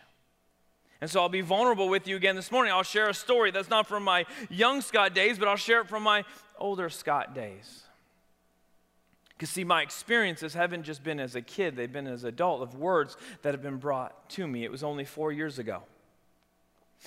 And 1.03 1.11
so 1.11 1.19
I'll 1.19 1.27
be 1.27 1.41
vulnerable 1.41 1.89
with 1.89 2.07
you 2.07 2.15
again 2.15 2.37
this 2.37 2.49
morning. 2.49 2.71
I'll 2.71 2.81
share 2.81 3.09
a 3.09 3.13
story 3.13 3.51
that's 3.51 3.69
not 3.69 3.87
from 3.87 4.05
my 4.05 4.25
young 4.49 4.79
Scott 4.79 5.13
days, 5.13 5.37
but 5.37 5.49
I'll 5.49 5.57
share 5.57 5.81
it 5.81 5.89
from 5.89 6.01
my 6.01 6.23
older 6.57 6.89
Scott 6.89 7.35
days. 7.35 7.81
Because, 9.31 9.49
see, 9.49 9.65
my 9.65 9.81
experiences 9.81 10.53
haven't 10.53 10.83
just 10.83 11.03
been 11.03 11.19
as 11.19 11.35
a 11.35 11.41
kid, 11.41 11.75
they've 11.75 11.91
been 11.91 12.07
as 12.07 12.23
an 12.23 12.29
adult 12.29 12.61
of 12.61 12.75
words 12.75 13.17
that 13.41 13.53
have 13.53 13.61
been 13.61 13.79
brought 13.79 14.29
to 14.29 14.47
me. 14.47 14.63
It 14.63 14.71
was 14.71 14.81
only 14.81 15.03
four 15.03 15.33
years 15.33 15.59
ago. 15.59 15.83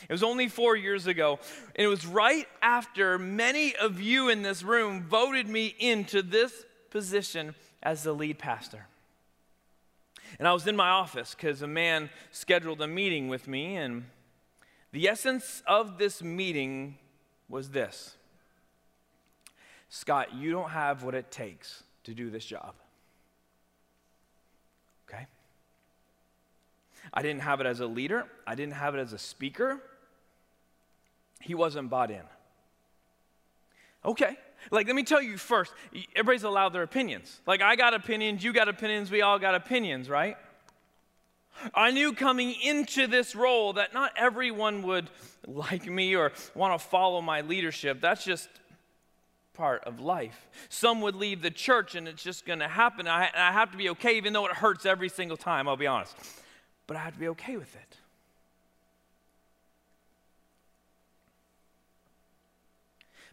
It 0.07 0.13
was 0.13 0.23
only 0.23 0.49
four 0.49 0.77
years 0.77 1.07
ago. 1.07 1.39
And 1.75 1.83
it 1.83 1.89
was 1.89 2.05
right 2.05 2.47
after 2.61 3.19
many 3.19 3.75
of 3.77 3.99
you 3.99 4.29
in 4.29 4.43
this 4.43 4.63
room 4.63 5.05
voted 5.05 5.49
me 5.49 5.75
into 5.79 6.21
this 6.21 6.67
position 6.91 7.55
as 7.83 8.03
the 8.03 8.13
lead 8.13 8.39
pastor. 8.39 8.89
And 10.39 10.47
I 10.47 10.53
was 10.53 10.67
in 10.67 10.77
my 10.77 10.89
office 10.89 11.35
because 11.35 11.63
a 11.63 11.67
man 11.67 12.11
scheduled 12.31 12.81
a 12.81 12.87
meeting 12.87 13.29
with 13.29 13.49
me, 13.49 13.77
and 13.77 14.05
the 14.93 15.09
essence 15.09 15.63
of 15.67 15.99
this 15.99 16.23
meeting 16.23 16.99
was 17.49 17.71
this 17.71 18.17
Scott, 19.89 20.35
you 20.35 20.51
don't 20.51 20.71
have 20.71 21.03
what 21.03 21.15
it 21.15 21.31
takes 21.31 21.85
to 22.05 22.15
do 22.15 22.31
this 22.31 22.45
job. 22.45 22.75
Okay? 25.09 25.27
I 27.15 27.23
didn't 27.23 27.43
have 27.43 27.61
it 27.61 27.67
as 27.67 27.81
a 27.81 27.87
leader, 27.87 28.27
I 28.47 28.55
didn't 28.55 28.75
have 28.75 28.95
it 28.95 28.99
as 28.99 29.13
a 29.13 29.19
speaker. 29.19 29.81
He 31.41 31.55
wasn't 31.55 31.91
bought 31.91 32.11
in. 32.11 32.23
Okay. 34.05 34.37
Like, 34.71 34.87
let 34.87 34.97
me 34.97 35.03
tell 35.03 35.23
you 35.23 35.37
first, 35.39 35.73
everybody's 36.15 36.43
allowed 36.43 36.71
their 36.71 36.83
opinions. 36.83 37.41
Like, 37.47 37.63
I 37.63 37.77
got 37.77 37.95
opinions, 37.95 38.43
you 38.43 38.53
got 38.53 38.69
opinions, 38.69 39.11
we 39.11 39.23
all 39.23 39.39
got 39.39 39.55
opinions, 39.55 40.09
right? 40.09 40.37
I 41.75 41.91
knew 41.91 42.13
coming 42.13 42.55
into 42.63 43.07
this 43.07 43.35
role 43.35 43.75
that 43.75 43.95
not 43.95 44.13
everyone 44.17 44.83
would 44.83 45.09
like 45.47 45.87
me 45.87 46.15
or 46.15 46.33
want 46.55 46.79
to 46.79 46.87
follow 46.87 47.21
my 47.21 47.41
leadership. 47.41 48.01
That's 48.01 48.25
just 48.25 48.49
part 49.55 49.83
of 49.85 50.01
life. 50.01 50.49
Some 50.69 51.01
would 51.01 51.17
leave 51.17 51.41
the 51.41 51.51
church 51.51 51.95
and 51.95 52.07
it's 52.07 52.23
just 52.23 52.45
going 52.45 52.59
to 52.59 52.69
happen. 52.69 53.09
I, 53.09 53.31
I 53.35 53.53
have 53.53 53.71
to 53.73 53.79
be 53.79 53.89
okay, 53.91 54.17
even 54.17 54.33
though 54.33 54.47
it 54.47 54.53
hurts 54.53 54.85
every 54.85 55.09
single 55.09 55.37
time, 55.37 55.67
I'll 55.67 55.77
be 55.77 55.87
honest. 55.87 56.15
But 56.87 56.99
I 56.99 57.01
have 57.01 57.15
to 57.15 57.21
be 57.21 57.29
okay 57.29 57.57
with 57.57 57.75
it. 57.75 57.97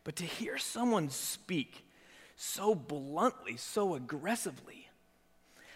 But 0.04 0.18
to 0.18 0.26
hear 0.26 0.58
someone 0.58 1.10
speak 1.10 1.86
so 2.36 2.76
bluntly, 2.76 3.58
so 3.58 3.96
aggressively, 3.96 4.90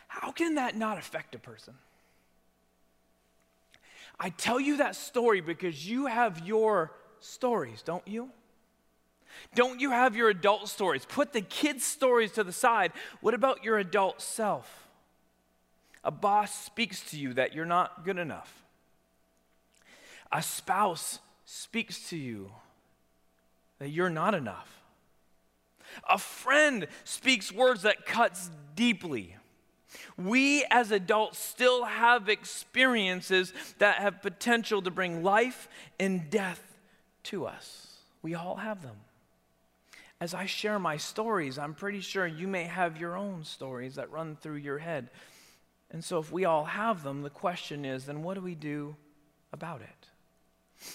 how 0.08 0.32
can 0.32 0.56
that 0.56 0.76
not 0.76 0.98
affect 0.98 1.36
a 1.36 1.40
person? 1.40 1.76
I 4.20 4.30
tell 4.30 4.60
you 4.60 4.78
that 4.78 4.96
story 4.96 5.42
because 5.42 5.88
you 5.88 6.08
have 6.08 6.46
your 6.46 6.92
stories, 7.20 7.82
don't 7.84 8.08
you? 8.08 8.32
Don't 9.54 9.80
you 9.80 9.92
have 9.92 10.16
your 10.16 10.30
adult 10.30 10.68
stories? 10.68 11.06
Put 11.06 11.34
the 11.34 11.42
kids' 11.42 11.86
stories 11.86 12.32
to 12.34 12.44
the 12.44 12.52
side. 12.52 12.92
What 13.22 13.34
about 13.34 13.64
your 13.64 13.78
adult 13.78 14.22
self? 14.22 14.88
A 16.04 16.12
boss 16.12 16.66
speaks 16.66 17.02
to 17.12 17.18
you 17.18 17.34
that 17.34 17.54
you're 17.54 17.66
not 17.66 18.04
good 18.04 18.18
enough. 18.18 18.64
A 20.32 20.42
spouse 20.42 21.20
speaks 21.46 22.10
to 22.10 22.18
you 22.18 22.52
that 23.80 23.90
you're 23.90 24.10
not 24.10 24.34
enough. 24.34 24.82
A 26.10 26.18
friend 26.18 26.88
speaks 27.04 27.52
words 27.52 27.84
that 27.84 28.06
cuts 28.06 28.50
deeply. 28.76 29.36
We 30.18 30.66
as 30.70 30.92
adults 30.92 31.40
still 31.40 31.86
have 31.86 32.30
experiences 32.30 33.54
that 33.80 33.98
have 33.98 34.22
potential 34.22 34.82
to 34.82 34.92
bring 34.92 35.24
life 35.24 35.70
and 36.00 36.30
death 36.30 36.78
to 37.24 37.46
us. 37.46 37.98
We 38.22 38.36
all 38.36 38.58
have 38.58 38.82
them. 38.82 38.98
As 40.20 40.34
I 40.34 40.46
share 40.46 40.80
my 40.80 40.98
stories, 40.98 41.60
I'm 41.60 41.76
pretty 41.76 42.02
sure 42.02 42.26
you 42.26 42.48
may 42.48 42.64
have 42.64 43.00
your 43.00 43.16
own 43.16 43.44
stories 43.44 43.96
that 43.96 44.12
run 44.12 44.36
through 44.36 44.56
your 44.56 44.80
head. 44.80 45.10
And 45.92 46.04
so, 46.04 46.18
if 46.20 46.32
we 46.32 46.44
all 46.44 46.66
have 46.66 47.04
them, 47.04 47.22
the 47.22 47.30
question 47.30 47.86
is 47.86 48.06
then 48.06 48.24
what 48.24 48.34
do 48.34 48.42
we 48.42 48.56
do 48.56 48.96
about 49.54 49.82
it? 49.82 49.97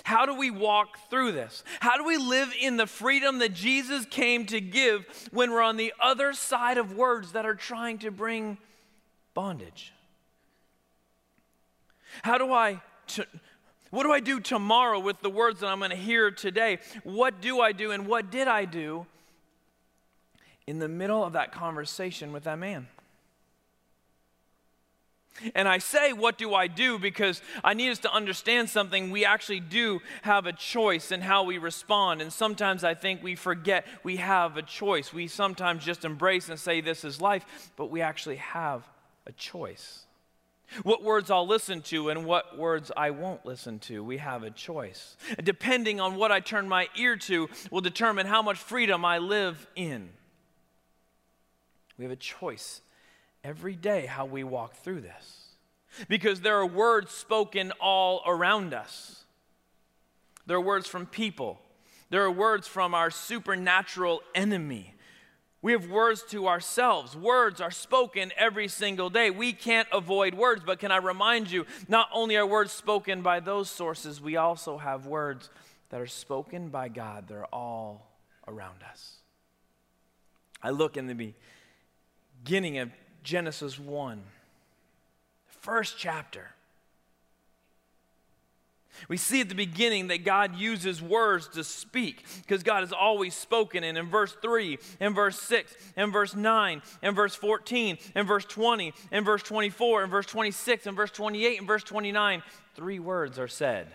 How 0.04 0.26
do 0.26 0.34
we 0.34 0.50
walk 0.50 0.98
through 1.10 1.32
this? 1.32 1.64
How 1.80 1.96
do 1.96 2.04
we 2.04 2.16
live 2.16 2.52
in 2.60 2.76
the 2.76 2.86
freedom 2.86 3.38
that 3.38 3.52
Jesus 3.52 4.04
came 4.06 4.46
to 4.46 4.60
give 4.60 5.04
when 5.32 5.50
we're 5.50 5.62
on 5.62 5.76
the 5.76 5.92
other 6.00 6.32
side 6.32 6.78
of 6.78 6.96
words 6.96 7.32
that 7.32 7.44
are 7.44 7.54
trying 7.54 7.98
to 7.98 8.10
bring 8.10 8.58
bondage? 9.34 9.92
How 12.22 12.38
do 12.38 12.52
I, 12.52 12.80
t- 13.06 13.24
what 13.90 14.04
do 14.04 14.12
I 14.12 14.20
do 14.20 14.38
tomorrow 14.38 15.00
with 15.00 15.20
the 15.20 15.30
words 15.30 15.60
that 15.60 15.68
I'm 15.68 15.78
going 15.78 15.90
to 15.90 15.96
hear 15.96 16.30
today? 16.30 16.78
What 17.04 17.40
do 17.40 17.60
I 17.60 17.72
do 17.72 17.90
and 17.90 18.06
what 18.06 18.30
did 18.30 18.48
I 18.48 18.64
do 18.64 19.06
in 20.66 20.78
the 20.78 20.88
middle 20.88 21.24
of 21.24 21.32
that 21.32 21.52
conversation 21.52 22.32
with 22.32 22.44
that 22.44 22.58
man? 22.58 22.86
And 25.54 25.66
I 25.66 25.78
say, 25.78 26.12
What 26.12 26.38
do 26.38 26.54
I 26.54 26.66
do? 26.66 26.98
because 26.98 27.42
I 27.64 27.74
need 27.74 27.90
us 27.90 27.98
to 28.00 28.12
understand 28.12 28.70
something. 28.70 29.10
We 29.10 29.24
actually 29.24 29.60
do 29.60 30.00
have 30.22 30.46
a 30.46 30.52
choice 30.52 31.10
in 31.10 31.20
how 31.20 31.44
we 31.44 31.58
respond. 31.58 32.20
And 32.22 32.32
sometimes 32.32 32.84
I 32.84 32.94
think 32.94 33.22
we 33.22 33.34
forget 33.34 33.86
we 34.02 34.16
have 34.16 34.56
a 34.56 34.62
choice. 34.62 35.12
We 35.12 35.26
sometimes 35.26 35.84
just 35.84 36.04
embrace 36.04 36.48
and 36.48 36.58
say, 36.58 36.80
This 36.80 37.04
is 37.04 37.20
life, 37.20 37.72
but 37.76 37.90
we 37.90 38.00
actually 38.00 38.36
have 38.36 38.86
a 39.26 39.32
choice. 39.32 40.04
What 40.84 41.02
words 41.02 41.30
I'll 41.30 41.46
listen 41.46 41.82
to 41.82 42.08
and 42.08 42.24
what 42.24 42.56
words 42.56 42.90
I 42.96 43.10
won't 43.10 43.44
listen 43.44 43.78
to, 43.80 44.02
we 44.02 44.16
have 44.16 44.42
a 44.42 44.50
choice. 44.50 45.16
Depending 45.42 46.00
on 46.00 46.16
what 46.16 46.32
I 46.32 46.40
turn 46.40 46.66
my 46.66 46.88
ear 46.96 47.16
to, 47.16 47.50
will 47.70 47.82
determine 47.82 48.26
how 48.26 48.40
much 48.40 48.58
freedom 48.58 49.04
I 49.04 49.18
live 49.18 49.66
in. 49.76 50.08
We 51.98 52.04
have 52.06 52.12
a 52.12 52.16
choice 52.16 52.80
every 53.44 53.76
day 53.76 54.06
how 54.06 54.24
we 54.24 54.44
walk 54.44 54.74
through 54.76 55.00
this. 55.00 55.48
Because 56.08 56.40
there 56.40 56.56
are 56.56 56.66
words 56.66 57.10
spoken 57.12 57.72
all 57.80 58.22
around 58.26 58.72
us. 58.72 59.24
There 60.46 60.56
are 60.56 60.60
words 60.60 60.86
from 60.86 61.06
people. 61.06 61.60
There 62.10 62.22
are 62.24 62.30
words 62.30 62.66
from 62.66 62.94
our 62.94 63.10
supernatural 63.10 64.22
enemy. 64.34 64.94
We 65.60 65.72
have 65.72 65.88
words 65.88 66.24
to 66.30 66.48
ourselves. 66.48 67.16
Words 67.16 67.60
are 67.60 67.70
spoken 67.70 68.32
every 68.36 68.66
single 68.68 69.10
day. 69.10 69.30
We 69.30 69.52
can't 69.52 69.88
avoid 69.92 70.34
words, 70.34 70.62
but 70.66 70.80
can 70.80 70.90
I 70.90 70.96
remind 70.96 71.50
you, 71.50 71.66
not 71.88 72.08
only 72.12 72.36
are 72.36 72.46
words 72.46 72.72
spoken 72.72 73.22
by 73.22 73.38
those 73.40 73.70
sources, 73.70 74.20
we 74.20 74.36
also 74.36 74.78
have 74.78 75.06
words 75.06 75.50
that 75.90 76.00
are 76.00 76.06
spoken 76.06 76.68
by 76.68 76.88
God. 76.88 77.28
They're 77.28 77.46
all 77.46 78.10
around 78.48 78.82
us. 78.90 79.18
I 80.62 80.70
look 80.70 80.96
in 80.96 81.06
the 81.06 81.34
beginning 82.44 82.78
of 82.78 82.90
Genesis 83.22 83.78
1, 83.78 84.22
first 85.60 85.96
chapter. 85.98 86.50
We 89.08 89.16
see 89.16 89.40
at 89.40 89.48
the 89.48 89.54
beginning 89.54 90.08
that 90.08 90.24
God 90.24 90.56
uses 90.56 91.02
words 91.02 91.48
to 91.48 91.64
speak 91.64 92.24
because 92.42 92.62
God 92.62 92.80
has 92.80 92.92
always 92.92 93.34
spoken. 93.34 93.84
And 93.84 93.96
in 93.98 94.08
verse 94.08 94.36
3, 94.42 94.78
in 95.00 95.14
verse 95.14 95.40
6, 95.40 95.74
in 95.96 96.12
verse 96.12 96.34
9, 96.34 96.82
in 97.02 97.14
verse 97.14 97.34
14, 97.34 97.98
in 98.14 98.26
verse 98.26 98.44
20, 98.44 98.92
in 99.10 99.24
verse 99.24 99.42
24, 99.42 100.04
in 100.04 100.10
verse 100.10 100.26
26, 100.26 100.86
in 100.86 100.94
verse 100.94 101.10
28, 101.10 101.60
in 101.60 101.66
verse 101.66 101.84
29, 101.84 102.42
three 102.74 102.98
words 102.98 103.38
are 103.38 103.48
said. 103.48 103.88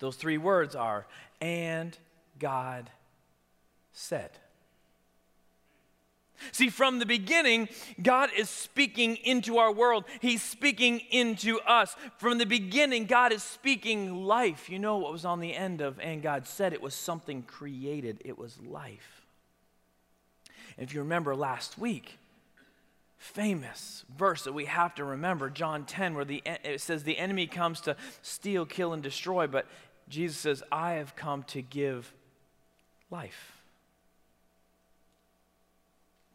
Those 0.00 0.16
three 0.16 0.38
words 0.38 0.74
are, 0.74 1.06
and 1.40 1.96
God 2.38 2.90
said. 3.92 4.30
See, 6.52 6.68
from 6.68 6.98
the 6.98 7.06
beginning, 7.06 7.68
God 8.02 8.30
is 8.36 8.48
speaking 8.48 9.16
into 9.16 9.58
our 9.58 9.72
world. 9.72 10.04
He's 10.20 10.42
speaking 10.42 11.00
into 11.10 11.60
us. 11.60 11.96
From 12.18 12.38
the 12.38 12.46
beginning, 12.46 13.06
God 13.06 13.32
is 13.32 13.42
speaking 13.42 14.24
life. 14.24 14.68
You 14.68 14.78
know 14.78 14.98
what 14.98 15.12
was 15.12 15.24
on 15.24 15.40
the 15.40 15.54
end 15.54 15.80
of, 15.80 15.98
and 16.00 16.22
God 16.22 16.46
said 16.46 16.72
it 16.72 16.82
was 16.82 16.94
something 16.94 17.42
created, 17.42 18.20
it 18.24 18.38
was 18.38 18.60
life. 18.60 19.22
And 20.76 20.86
if 20.86 20.94
you 20.94 21.00
remember 21.00 21.36
last 21.36 21.78
week, 21.78 22.18
famous 23.16 24.04
verse 24.16 24.44
that 24.44 24.52
we 24.52 24.66
have 24.66 24.94
to 24.96 25.04
remember, 25.04 25.48
John 25.48 25.84
10, 25.84 26.14
where 26.14 26.24
the, 26.24 26.42
it 26.44 26.80
says, 26.80 27.04
The 27.04 27.18
enemy 27.18 27.46
comes 27.46 27.80
to 27.82 27.96
steal, 28.22 28.66
kill, 28.66 28.92
and 28.92 29.02
destroy, 29.02 29.46
but 29.46 29.66
Jesus 30.08 30.36
says, 30.36 30.62
I 30.70 30.94
have 30.94 31.16
come 31.16 31.42
to 31.44 31.62
give 31.62 32.12
life. 33.10 33.63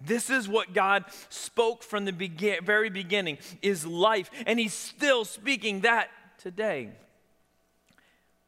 This 0.02 0.30
is 0.30 0.48
what 0.48 0.74
God 0.74 1.06
spoke 1.30 1.84
from 1.84 2.06
the 2.06 2.14
begin- 2.14 2.64
very 2.64 2.90
beginning 2.90 3.38
is 3.62 3.86
life 3.86 4.32
and 4.46 4.60
he's 4.60 4.74
still 4.74 5.26
speaking 5.26 5.82
that 5.82 6.10
today. 6.38 6.90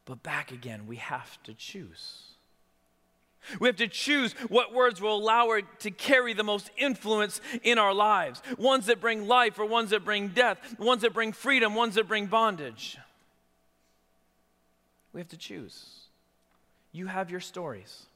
But 0.04 0.22
back 0.22 0.50
again, 0.50 0.86
we 0.86 0.96
have 0.96 1.42
to 1.44 1.54
choose. 1.54 2.22
We 3.58 3.68
have 3.68 3.76
to 3.76 3.88
choose 3.88 4.34
what 4.48 4.72
words 4.72 5.00
will 5.00 5.16
allow 5.16 5.50
it 5.52 5.64
to 5.80 5.90
carry 5.90 6.32
the 6.32 6.44
most 6.44 6.70
influence 6.76 7.40
in 7.62 7.76
our 7.76 7.92
lives. 7.92 8.40
Ones 8.56 8.86
that 8.86 9.00
bring 9.00 9.26
life 9.26 9.58
or 9.58 9.66
ones 9.66 9.90
that 9.90 10.04
bring 10.04 10.28
death, 10.28 10.78
ones 10.78 11.02
that 11.02 11.12
bring 11.12 11.32
freedom, 11.32 11.74
ones 11.74 11.96
that 11.96 12.06
bring 12.06 12.26
bondage. 12.26 12.98
We 15.12 15.20
have 15.20 15.28
to 15.28 15.36
choose. 15.36 16.02
You 16.92 17.06
have 17.06 17.30
your 17.30 17.40
stories. 17.40 18.06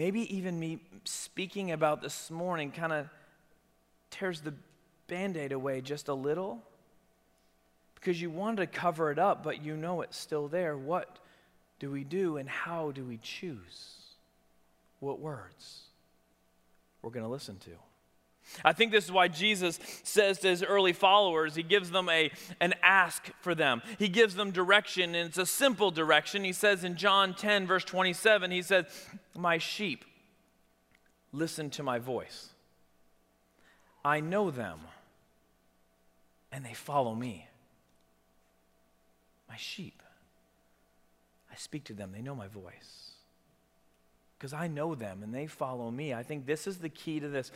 Maybe 0.00 0.34
even 0.34 0.58
me 0.58 0.78
speaking 1.04 1.72
about 1.72 2.00
this 2.00 2.30
morning 2.30 2.72
kind 2.72 2.90
of 2.90 3.10
tears 4.10 4.40
the 4.40 4.54
band 5.08 5.36
aid 5.36 5.52
away 5.52 5.82
just 5.82 6.08
a 6.08 6.14
little 6.14 6.62
because 7.96 8.18
you 8.18 8.30
wanted 8.30 8.62
to 8.62 8.66
cover 8.66 9.10
it 9.10 9.18
up, 9.18 9.42
but 9.42 9.62
you 9.62 9.76
know 9.76 10.00
it's 10.00 10.16
still 10.16 10.48
there. 10.48 10.74
What 10.74 11.18
do 11.80 11.90
we 11.90 12.02
do 12.02 12.38
and 12.38 12.48
how 12.48 12.92
do 12.92 13.04
we 13.04 13.18
choose 13.18 13.98
what 15.00 15.20
words 15.20 15.80
we're 17.02 17.10
going 17.10 17.26
to 17.26 17.30
listen 17.30 17.58
to? 17.58 17.72
I 18.64 18.72
think 18.72 18.92
this 18.92 19.04
is 19.04 19.12
why 19.12 19.28
Jesus 19.28 19.78
says 20.02 20.38
to 20.40 20.48
his 20.48 20.62
early 20.62 20.92
followers, 20.92 21.54
he 21.54 21.62
gives 21.62 21.90
them 21.90 22.08
a, 22.08 22.30
an 22.60 22.74
ask 22.82 23.30
for 23.40 23.54
them. 23.54 23.82
He 23.98 24.08
gives 24.08 24.34
them 24.34 24.50
direction, 24.50 25.14
and 25.14 25.28
it's 25.28 25.38
a 25.38 25.46
simple 25.46 25.90
direction. 25.90 26.44
He 26.44 26.52
says 26.52 26.84
in 26.84 26.96
John 26.96 27.34
10, 27.34 27.66
verse 27.66 27.84
27, 27.84 28.50
he 28.50 28.62
says, 28.62 28.86
My 29.36 29.58
sheep 29.58 30.04
listen 31.32 31.70
to 31.70 31.82
my 31.82 31.98
voice. 31.98 32.50
I 34.04 34.20
know 34.20 34.50
them, 34.50 34.80
and 36.50 36.64
they 36.64 36.74
follow 36.74 37.14
me. 37.14 37.46
My 39.48 39.56
sheep. 39.56 40.02
I 41.50 41.56
speak 41.56 41.84
to 41.84 41.92
them, 41.92 42.12
they 42.12 42.22
know 42.22 42.34
my 42.34 42.48
voice. 42.48 43.10
Because 44.38 44.52
I 44.54 44.68
know 44.68 44.94
them 44.94 45.22
and 45.22 45.34
they 45.34 45.46
follow 45.46 45.90
me. 45.90 46.14
I 46.14 46.22
think 46.22 46.46
this 46.46 46.66
is 46.66 46.78
the 46.78 46.88
key 46.88 47.20
to 47.20 47.28
this 47.28 47.52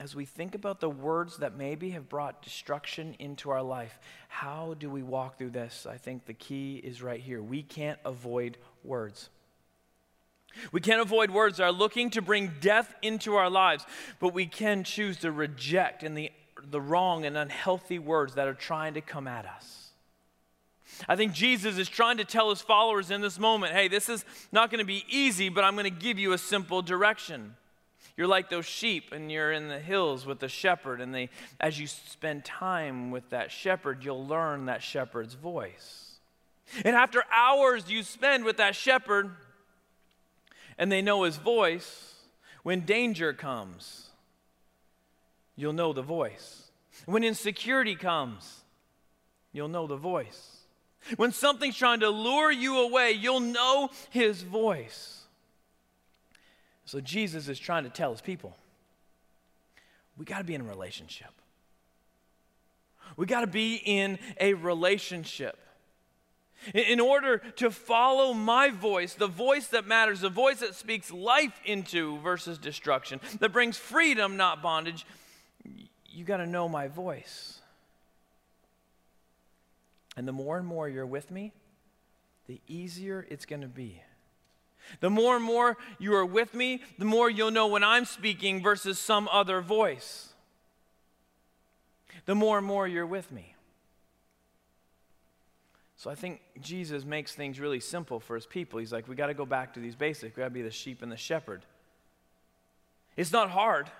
as 0.00 0.14
we 0.14 0.24
think 0.24 0.54
about 0.54 0.80
the 0.80 0.88
words 0.88 1.38
that 1.38 1.56
maybe 1.56 1.90
have 1.90 2.08
brought 2.08 2.42
destruction 2.42 3.16
into 3.18 3.50
our 3.50 3.62
life, 3.62 3.98
how 4.28 4.76
do 4.78 4.88
we 4.88 5.02
walk 5.02 5.38
through 5.38 5.50
this? 5.50 5.86
I 5.90 5.96
think 5.96 6.26
the 6.26 6.34
key 6.34 6.76
is 6.76 7.02
right 7.02 7.20
here. 7.20 7.42
We 7.42 7.62
can't 7.62 7.98
avoid 8.04 8.58
words. 8.84 9.28
We 10.70 10.80
can't 10.80 11.00
avoid 11.00 11.30
words 11.30 11.58
that 11.58 11.64
are 11.64 11.72
looking 11.72 12.10
to 12.10 12.22
bring 12.22 12.52
death 12.60 12.94
into 13.02 13.34
our 13.34 13.50
lives, 13.50 13.84
but 14.20 14.32
we 14.32 14.46
can 14.46 14.84
choose 14.84 15.16
to 15.18 15.32
reject 15.32 16.04
in 16.04 16.14
the, 16.14 16.30
the 16.70 16.80
wrong 16.80 17.24
and 17.24 17.36
unhealthy 17.36 17.98
words 17.98 18.34
that 18.34 18.46
are 18.46 18.54
trying 18.54 18.94
to 18.94 19.00
come 19.00 19.26
at 19.26 19.46
us. 19.46 19.90
I 21.08 21.16
think 21.16 21.32
Jesus 21.32 21.76
is 21.76 21.88
trying 21.88 22.16
to 22.18 22.24
tell 22.24 22.50
his 22.50 22.60
followers 22.60 23.10
in 23.10 23.20
this 23.20 23.38
moment 23.38 23.72
hey, 23.72 23.88
this 23.88 24.08
is 24.08 24.24
not 24.52 24.70
going 24.70 24.80
to 24.80 24.86
be 24.86 25.04
easy, 25.08 25.48
but 25.48 25.64
I'm 25.64 25.74
going 25.74 25.84
to 25.84 25.90
give 25.90 26.18
you 26.20 26.32
a 26.32 26.38
simple 26.38 26.82
direction. 26.82 27.54
You're 28.18 28.26
like 28.26 28.50
those 28.50 28.66
sheep 28.66 29.12
and 29.12 29.30
you're 29.30 29.52
in 29.52 29.68
the 29.68 29.78
hills 29.78 30.26
with 30.26 30.40
the 30.40 30.48
shepherd, 30.48 31.00
and 31.00 31.14
they, 31.14 31.30
as 31.60 31.78
you 31.78 31.86
spend 31.86 32.44
time 32.44 33.12
with 33.12 33.30
that 33.30 33.52
shepherd, 33.52 34.04
you'll 34.04 34.26
learn 34.26 34.66
that 34.66 34.82
shepherd's 34.82 35.34
voice. 35.34 36.18
And 36.84 36.96
after 36.96 37.22
hours 37.32 37.88
you 37.88 38.02
spend 38.02 38.44
with 38.44 38.56
that 38.56 38.74
shepherd, 38.74 39.30
and 40.76 40.90
they 40.90 41.00
know 41.00 41.22
his 41.22 41.36
voice, 41.36 42.16
when 42.64 42.80
danger 42.80 43.32
comes, 43.32 44.08
you'll 45.54 45.72
know 45.72 45.92
the 45.92 46.02
voice. 46.02 46.64
When 47.06 47.22
insecurity 47.22 47.94
comes, 47.94 48.62
you'll 49.52 49.68
know 49.68 49.86
the 49.86 49.96
voice. 49.96 50.56
When 51.16 51.30
something's 51.30 51.76
trying 51.76 52.00
to 52.00 52.10
lure 52.10 52.50
you 52.50 52.80
away, 52.80 53.12
you'll 53.12 53.38
know 53.38 53.90
his 54.10 54.42
voice. 54.42 55.17
So 56.88 57.02
Jesus 57.02 57.48
is 57.48 57.58
trying 57.58 57.84
to 57.84 57.90
tell 57.90 58.12
his 58.12 58.22
people 58.22 58.56
we 60.16 60.24
got 60.24 60.38
to 60.38 60.44
be 60.44 60.54
in 60.54 60.62
a 60.62 60.64
relationship. 60.64 61.28
We 63.14 63.26
got 63.26 63.42
to 63.42 63.46
be 63.46 63.74
in 63.84 64.18
a 64.40 64.54
relationship. 64.54 65.58
In 66.72 66.98
order 66.98 67.42
to 67.56 67.70
follow 67.70 68.32
my 68.32 68.70
voice, 68.70 69.12
the 69.12 69.26
voice 69.26 69.66
that 69.68 69.86
matters, 69.86 70.22
the 70.22 70.30
voice 70.30 70.60
that 70.60 70.74
speaks 70.74 71.12
life 71.12 71.60
into 71.66 72.18
versus 72.20 72.56
destruction, 72.56 73.20
that 73.40 73.52
brings 73.52 73.76
freedom, 73.76 74.38
not 74.38 74.62
bondage, 74.62 75.04
you 76.06 76.24
got 76.24 76.38
to 76.38 76.46
know 76.46 76.70
my 76.70 76.88
voice. 76.88 77.60
And 80.16 80.26
the 80.26 80.32
more 80.32 80.56
and 80.56 80.66
more 80.66 80.88
you're 80.88 81.06
with 81.06 81.30
me, 81.30 81.52
the 82.46 82.62
easier 82.66 83.26
it's 83.28 83.44
going 83.44 83.60
to 83.60 83.68
be 83.68 84.00
the 85.00 85.10
more 85.10 85.36
and 85.36 85.44
more 85.44 85.76
you 85.98 86.14
are 86.14 86.26
with 86.26 86.54
me, 86.54 86.82
the 86.98 87.04
more 87.04 87.30
you'll 87.30 87.50
know 87.50 87.66
when 87.66 87.84
I'm 87.84 88.04
speaking 88.04 88.62
versus 88.62 88.98
some 88.98 89.28
other 89.30 89.60
voice. 89.60 90.32
The 92.26 92.34
more 92.34 92.58
and 92.58 92.66
more 92.66 92.86
you're 92.86 93.06
with 93.06 93.30
me. 93.32 93.54
So 95.96 96.10
I 96.10 96.14
think 96.14 96.40
Jesus 96.60 97.04
makes 97.04 97.34
things 97.34 97.58
really 97.58 97.80
simple 97.80 98.20
for 98.20 98.36
his 98.36 98.46
people. 98.46 98.78
He's 98.78 98.92
like, 98.92 99.08
we 99.08 99.16
got 99.16 99.26
to 99.26 99.34
go 99.34 99.44
back 99.44 99.74
to 99.74 99.80
these 99.80 99.96
basics. 99.96 100.36
We 100.36 100.40
got 100.42 100.48
to 100.48 100.54
be 100.54 100.62
the 100.62 100.70
sheep 100.70 101.02
and 101.02 101.10
the 101.10 101.16
shepherd. 101.16 101.62
It's 103.16 103.32
not 103.32 103.50
hard. 103.50 103.90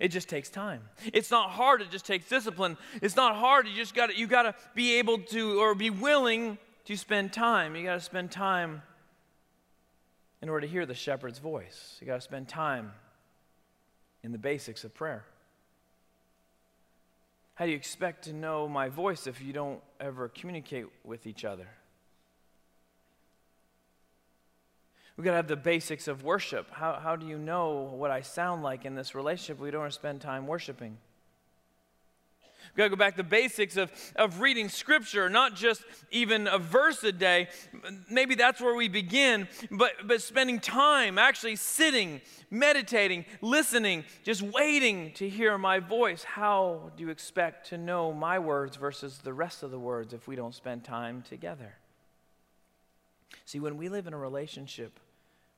It 0.00 0.08
just 0.08 0.28
takes 0.28 0.48
time. 0.48 0.82
It's 1.12 1.30
not 1.30 1.50
hard, 1.50 1.82
it 1.82 1.90
just 1.90 2.06
takes 2.06 2.28
discipline. 2.28 2.76
It's 3.00 3.14
not 3.14 3.36
hard, 3.36 3.68
you 3.68 3.74
just 3.74 3.94
got 3.94 4.08
to 4.08 4.16
you 4.16 4.26
got 4.26 4.42
to 4.42 4.54
be 4.74 4.98
able 4.98 5.18
to 5.18 5.60
or 5.60 5.74
be 5.74 5.90
willing 5.90 6.58
to 6.86 6.96
spend 6.96 7.32
time. 7.32 7.76
You 7.76 7.84
got 7.84 7.94
to 7.94 8.00
spend 8.00 8.30
time 8.30 8.82
in 10.42 10.48
order 10.48 10.66
to 10.66 10.70
hear 10.70 10.84
the 10.84 10.94
shepherd's 10.94 11.38
voice. 11.38 11.96
You 12.00 12.06
got 12.06 12.16
to 12.16 12.20
spend 12.20 12.48
time 12.48 12.92
in 14.24 14.32
the 14.32 14.38
basics 14.38 14.82
of 14.84 14.92
prayer. 14.92 15.24
How 17.54 17.64
do 17.64 17.70
you 17.70 17.76
expect 17.76 18.24
to 18.24 18.32
know 18.32 18.68
my 18.68 18.88
voice 18.88 19.26
if 19.26 19.40
you 19.40 19.52
don't 19.52 19.80
ever 20.00 20.28
communicate 20.28 20.86
with 21.04 21.26
each 21.26 21.44
other? 21.44 21.68
We've 25.16 25.24
got 25.24 25.32
to 25.32 25.36
have 25.36 25.48
the 25.48 25.56
basics 25.56 26.08
of 26.08 26.24
worship. 26.24 26.70
How, 26.70 26.98
how 27.00 27.16
do 27.16 27.26
you 27.26 27.38
know 27.38 27.92
what 27.94 28.10
I 28.10 28.22
sound 28.22 28.62
like 28.62 28.84
in 28.84 28.94
this 28.94 29.14
relationship? 29.14 29.60
We 29.60 29.70
don't 29.70 29.92
spend 29.92 30.22
time 30.22 30.46
worshiping. 30.46 30.96
We've 32.72 32.78
got 32.78 32.84
to 32.84 32.90
go 32.90 32.96
back 32.96 33.16
to 33.16 33.22
the 33.22 33.28
basics 33.28 33.76
of, 33.76 33.92
of 34.16 34.40
reading 34.40 34.70
scripture, 34.70 35.28
not 35.28 35.54
just 35.54 35.84
even 36.10 36.46
a 36.46 36.56
verse 36.56 37.04
a 37.04 37.12
day. 37.12 37.48
Maybe 38.10 38.34
that's 38.34 38.62
where 38.62 38.74
we 38.74 38.88
begin, 38.88 39.46
but, 39.70 39.92
but 40.06 40.22
spending 40.22 40.58
time 40.58 41.18
actually 41.18 41.56
sitting, 41.56 42.22
meditating, 42.50 43.26
listening, 43.42 44.04
just 44.24 44.40
waiting 44.40 45.12
to 45.16 45.28
hear 45.28 45.58
my 45.58 45.80
voice. 45.80 46.24
How 46.24 46.92
do 46.96 47.02
you 47.02 47.10
expect 47.10 47.68
to 47.68 47.76
know 47.76 48.10
my 48.10 48.38
words 48.38 48.76
versus 48.76 49.18
the 49.18 49.34
rest 49.34 49.62
of 49.62 49.70
the 49.70 49.78
words 49.78 50.14
if 50.14 50.26
we 50.26 50.34
don't 50.34 50.54
spend 50.54 50.82
time 50.82 51.22
together? 51.28 51.74
See, 53.44 53.60
when 53.60 53.76
we 53.76 53.90
live 53.90 54.06
in 54.06 54.14
a 54.14 54.18
relationship 54.18 54.98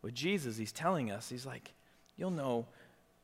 with 0.03 0.15
Jesus, 0.15 0.57
he's 0.57 0.73
telling 0.73 1.13
us, 1.13 1.29
he's 1.29 1.47
like, 1.47 1.73
You'll 2.17 2.31
know 2.31 2.67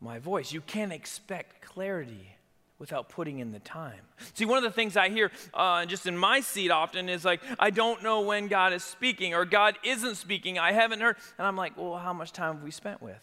my 0.01 0.19
voice. 0.19 0.53
You 0.53 0.61
can't 0.61 0.93
expect 0.93 1.63
clarity 1.63 2.37
without 2.81 3.11
putting 3.11 3.39
in 3.39 3.53
the 3.53 3.59
time. 3.61 4.01
See, 4.33 4.47
one 4.47 4.57
of 4.57 4.65
the 4.65 4.73
things 4.73 4.97
I 4.97 5.11
hear 5.11 5.31
uh, 5.53 5.85
just 5.85 6.07
in 6.07 6.17
my 6.17 6.41
seat 6.41 6.71
often 6.71 7.11
is 7.11 7.25
like, 7.25 7.43
I 7.59 7.71
don't 7.71 8.03
know 8.03 8.23
when 8.23 8.49
God 8.49 8.73
is 8.73 8.83
speaking 8.83 9.35
or 9.35 9.45
God 9.45 9.79
isn't 9.85 10.17
speaking. 10.17 10.59
I 10.59 10.73
haven't 10.73 11.01
heard. 11.01 11.17
And 11.39 11.47
I'm 11.47 11.57
like, 11.57 11.77
well, 11.77 11.99
how 11.99 12.15
much 12.15 12.33
time 12.33 12.55
have 12.55 12.65
we 12.65 12.71
spent 12.71 13.03
with? 13.03 13.21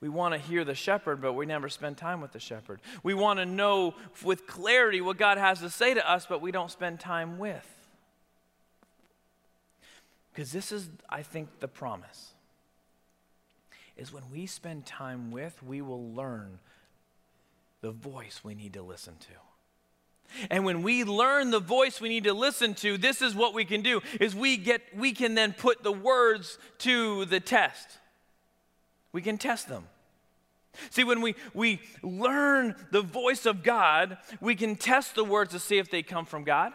We 0.00 0.08
want 0.08 0.32
to 0.32 0.40
hear 0.40 0.64
the 0.64 0.76
shepherd, 0.76 1.20
but 1.20 1.34
we 1.34 1.44
never 1.44 1.68
spend 1.68 1.98
time 1.98 2.20
with 2.22 2.32
the 2.32 2.38
shepherd. 2.38 2.80
We 3.02 3.14
want 3.14 3.40
to 3.40 3.44
know 3.44 3.94
with 4.24 4.46
clarity 4.46 5.00
what 5.00 5.18
God 5.18 5.36
has 5.36 5.58
to 5.60 5.68
say 5.68 5.92
to 5.92 6.10
us, 6.10 6.26
but 6.26 6.40
we 6.40 6.52
don't 6.52 6.70
spend 6.70 7.00
time 7.00 7.38
with. 7.38 7.66
Because 10.32 10.52
this 10.52 10.70
is, 10.70 10.88
I 11.10 11.22
think, 11.22 11.58
the 11.58 11.68
promise. 11.68 12.30
Is 13.96 14.12
when 14.12 14.22
we 14.32 14.46
spend 14.46 14.86
time 14.86 15.32
with, 15.32 15.60
we 15.62 15.82
will 15.82 16.14
learn 16.14 16.60
the 17.80 17.90
voice 17.90 18.40
we 18.42 18.54
need 18.54 18.74
to 18.74 18.82
listen 18.82 19.14
to. 19.20 20.46
And 20.48 20.64
when 20.64 20.82
we 20.82 21.02
learn 21.02 21.50
the 21.50 21.60
voice 21.60 22.00
we 22.00 22.08
need 22.08 22.24
to 22.24 22.32
listen 22.32 22.74
to, 22.74 22.96
this 22.96 23.20
is 23.20 23.34
what 23.34 23.52
we 23.52 23.64
can 23.64 23.82
do 23.82 24.00
is 24.20 24.34
we 24.34 24.56
get 24.56 24.82
we 24.96 25.12
can 25.12 25.34
then 25.34 25.52
put 25.52 25.82
the 25.82 25.92
words 25.92 26.58
to 26.78 27.24
the 27.24 27.40
test. 27.40 27.98
We 29.12 29.22
can 29.22 29.38
test 29.38 29.68
them. 29.68 29.86
See, 30.90 31.04
when 31.04 31.20
we, 31.20 31.34
we 31.52 31.80
learn 32.02 32.76
the 32.92 33.02
voice 33.02 33.44
of 33.44 33.62
God, 33.62 34.18
we 34.40 34.54
can 34.54 34.76
test 34.76 35.14
the 35.14 35.24
words 35.24 35.52
to 35.52 35.58
see 35.58 35.78
if 35.78 35.90
they 35.90 36.02
come 36.02 36.24
from 36.24 36.44
God, 36.44 36.72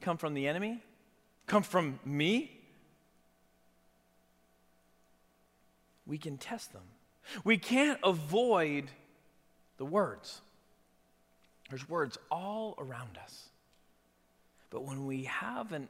come 0.00 0.16
from 0.16 0.34
the 0.34 0.46
enemy, 0.46 0.82
come 1.46 1.62
from 1.62 1.98
me. 2.04 2.52
We 6.06 6.16
can 6.16 6.38
test 6.38 6.72
them. 6.72 6.82
We 7.44 7.58
can't 7.58 7.98
avoid 8.02 8.90
the 9.78 9.84
words. 9.84 10.42
There's 11.70 11.88
words 11.88 12.18
all 12.30 12.74
around 12.78 13.18
us. 13.22 13.48
But 14.70 14.84
when 14.84 15.06
we 15.06 15.24
have 15.24 15.72
an, 15.72 15.88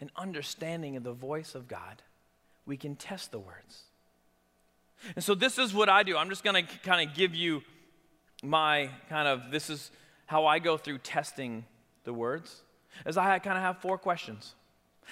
an 0.00 0.10
understanding 0.16 0.96
of 0.96 1.02
the 1.02 1.12
voice 1.12 1.54
of 1.54 1.68
God, 1.68 2.02
we 2.66 2.76
can 2.76 2.96
test 2.96 3.30
the 3.30 3.38
words. 3.38 3.82
And 5.14 5.24
so 5.24 5.34
this 5.34 5.58
is 5.58 5.72
what 5.72 5.88
I 5.88 6.02
do. 6.02 6.16
I'm 6.16 6.28
just 6.28 6.44
going 6.44 6.66
to 6.66 6.78
kind 6.80 7.08
of 7.08 7.14
give 7.16 7.34
you 7.34 7.62
my 8.42 8.90
kind 9.08 9.28
of 9.28 9.50
this 9.50 9.70
is 9.70 9.90
how 10.26 10.46
I 10.46 10.58
go 10.58 10.76
through 10.76 10.98
testing 10.98 11.64
the 12.04 12.12
words. 12.12 12.62
As 13.04 13.16
I 13.16 13.38
kind 13.38 13.56
of 13.56 13.62
have 13.62 13.78
four 13.78 13.98
questions. 13.98 14.54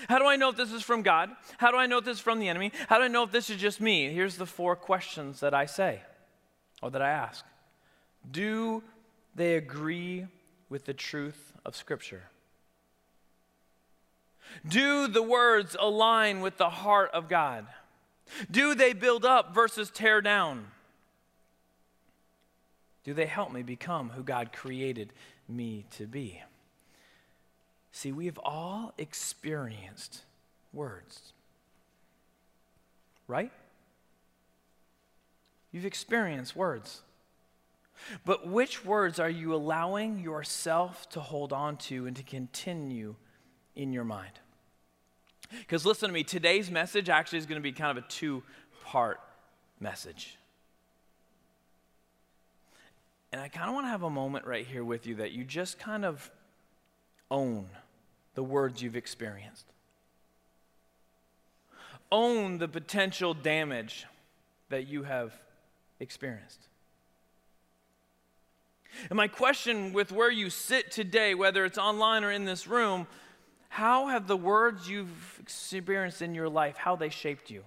How 0.09 0.19
do 0.19 0.27
I 0.27 0.37
know 0.37 0.51
if 0.51 0.57
this 0.57 0.73
is 0.73 0.83
from 0.83 1.03
God? 1.03 1.31
How 1.57 1.71
do 1.71 1.77
I 1.77 1.87
know 1.87 1.99
if 1.99 2.05
this 2.05 2.19
is 2.19 2.23
from 2.23 2.39
the 2.39 2.49
enemy? 2.49 2.73
How 2.89 2.99
do 2.99 3.05
I 3.05 3.09
know 3.09 3.25
if 3.25 3.33
this 3.33 3.51
is 3.51 3.57
just 3.57 3.81
me? 3.81 4.13
Here's 4.13 4.37
the 4.37 4.47
four 4.47 4.77
questions 4.77 5.41
that 5.41 5.55
I 5.55 5.67
say 5.67 6.03
or 6.83 6.91
that 6.91 7.03
I 7.03 7.11
ask. 7.11 7.45
Do 8.31 8.83
they 9.35 9.57
agree 9.57 10.27
with 10.69 10.85
the 10.85 10.95
truth 10.95 11.53
of 11.65 11.77
Scripture? 11.77 12.25
Do 14.67 15.09
the 15.09 15.23
words 15.23 15.77
align 15.79 16.41
with 16.41 16.57
the 16.57 16.71
heart 16.71 17.11
of 17.13 17.29
God? 17.29 17.67
Do 18.51 18.75
they 18.75 18.93
build 18.93 19.25
up 19.25 19.55
versus 19.55 19.91
tear 19.91 20.21
down? 20.21 20.69
Do 23.05 23.15
they 23.15 23.27
help 23.27 23.53
me 23.53 23.63
become 23.63 24.11
who 24.11 24.23
God 24.23 24.53
created 24.53 25.13
me 25.49 25.87
to 25.93 26.07
be? 26.07 26.43
See, 27.93 28.13
we 28.13 28.27
have 28.27 28.39
all 28.39 28.93
experienced 28.99 30.23
words, 30.73 31.33
right? 33.27 33.51
You've 35.73 35.87
experienced 35.87 36.55
words. 36.55 37.03
But 38.25 38.47
which 38.49 38.85
words 38.85 39.19
are 39.19 39.31
you 39.31 39.55
allowing 39.55 40.19
yourself 40.19 41.09
to 41.11 41.21
hold 41.21 41.53
on 41.53 41.77
to 41.79 42.07
and 42.07 42.17
to 42.17 42.23
continue 42.23 43.15
in 43.75 43.93
your 43.93 44.05
mind? 44.05 44.41
Because 45.51 45.87
listen 45.87 46.09
to 46.09 46.13
me, 46.13 46.25
today's 46.25 46.71
message 46.71 47.09
actually 47.09 47.39
is 47.39 47.47
going 47.47 47.61
to 47.61 47.63
be 47.63 47.73
kind 47.73 47.97
of 47.97 48.05
a 48.05 48.07
two 48.09 48.43
part 48.85 49.21
message. 49.81 50.37
And 53.33 53.41
I 53.41 53.49
kind 53.49 53.69
of 53.69 53.75
want 53.75 53.87
to 53.87 53.91
have 53.91 54.03
a 54.03 54.11
moment 54.11 54.47
right 54.47 54.67
here 54.67 54.85
with 54.85 55.07
you 55.07 55.17
that 55.17 55.33
you 55.33 55.45
just 55.45 55.79
kind 55.79 56.05
of 56.05 56.31
own 57.31 57.67
the 58.35 58.43
words 58.43 58.81
you've 58.81 58.97
experienced. 58.97 59.67
Own 62.11 62.59
the 62.59 62.69
potential 62.69 63.35
damage 63.35 64.07
that 64.71 64.87
you 64.87 65.03
have 65.03 65.33
experienced. 66.01 66.68
And 69.09 69.17
my 69.17 69.29
question 69.29 69.93
with 69.93 70.13
where 70.13 70.31
you 70.31 70.51
sit 70.51 70.91
today, 70.91 71.35
whether 71.35 71.65
it's 71.65 71.79
online 71.79 72.25
or 72.25 72.31
in 72.31 72.45
this 72.45 72.67
room, 72.67 73.07
how 73.69 74.09
have 74.09 74.27
the 74.27 74.37
words 74.37 74.89
you've 74.89 75.39
experienced 75.41 76.23
in 76.23 76.35
your 76.35 76.49
life, 76.49 76.77
how 76.77 76.97
they 76.97 77.11
shaped 77.11 77.51
you? 77.51 77.65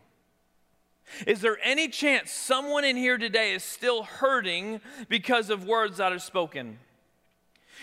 Is 1.27 1.41
there 1.41 1.57
any 1.63 1.87
chance 1.87 2.31
someone 2.31 2.85
in 2.85 2.95
here 2.95 3.17
today 3.17 3.53
is 3.53 3.63
still 3.63 4.03
hurting 4.03 4.81
because 5.09 5.49
of 5.49 5.65
words 5.65 5.97
that 5.97 6.11
are 6.11 6.19
spoken? 6.19 6.79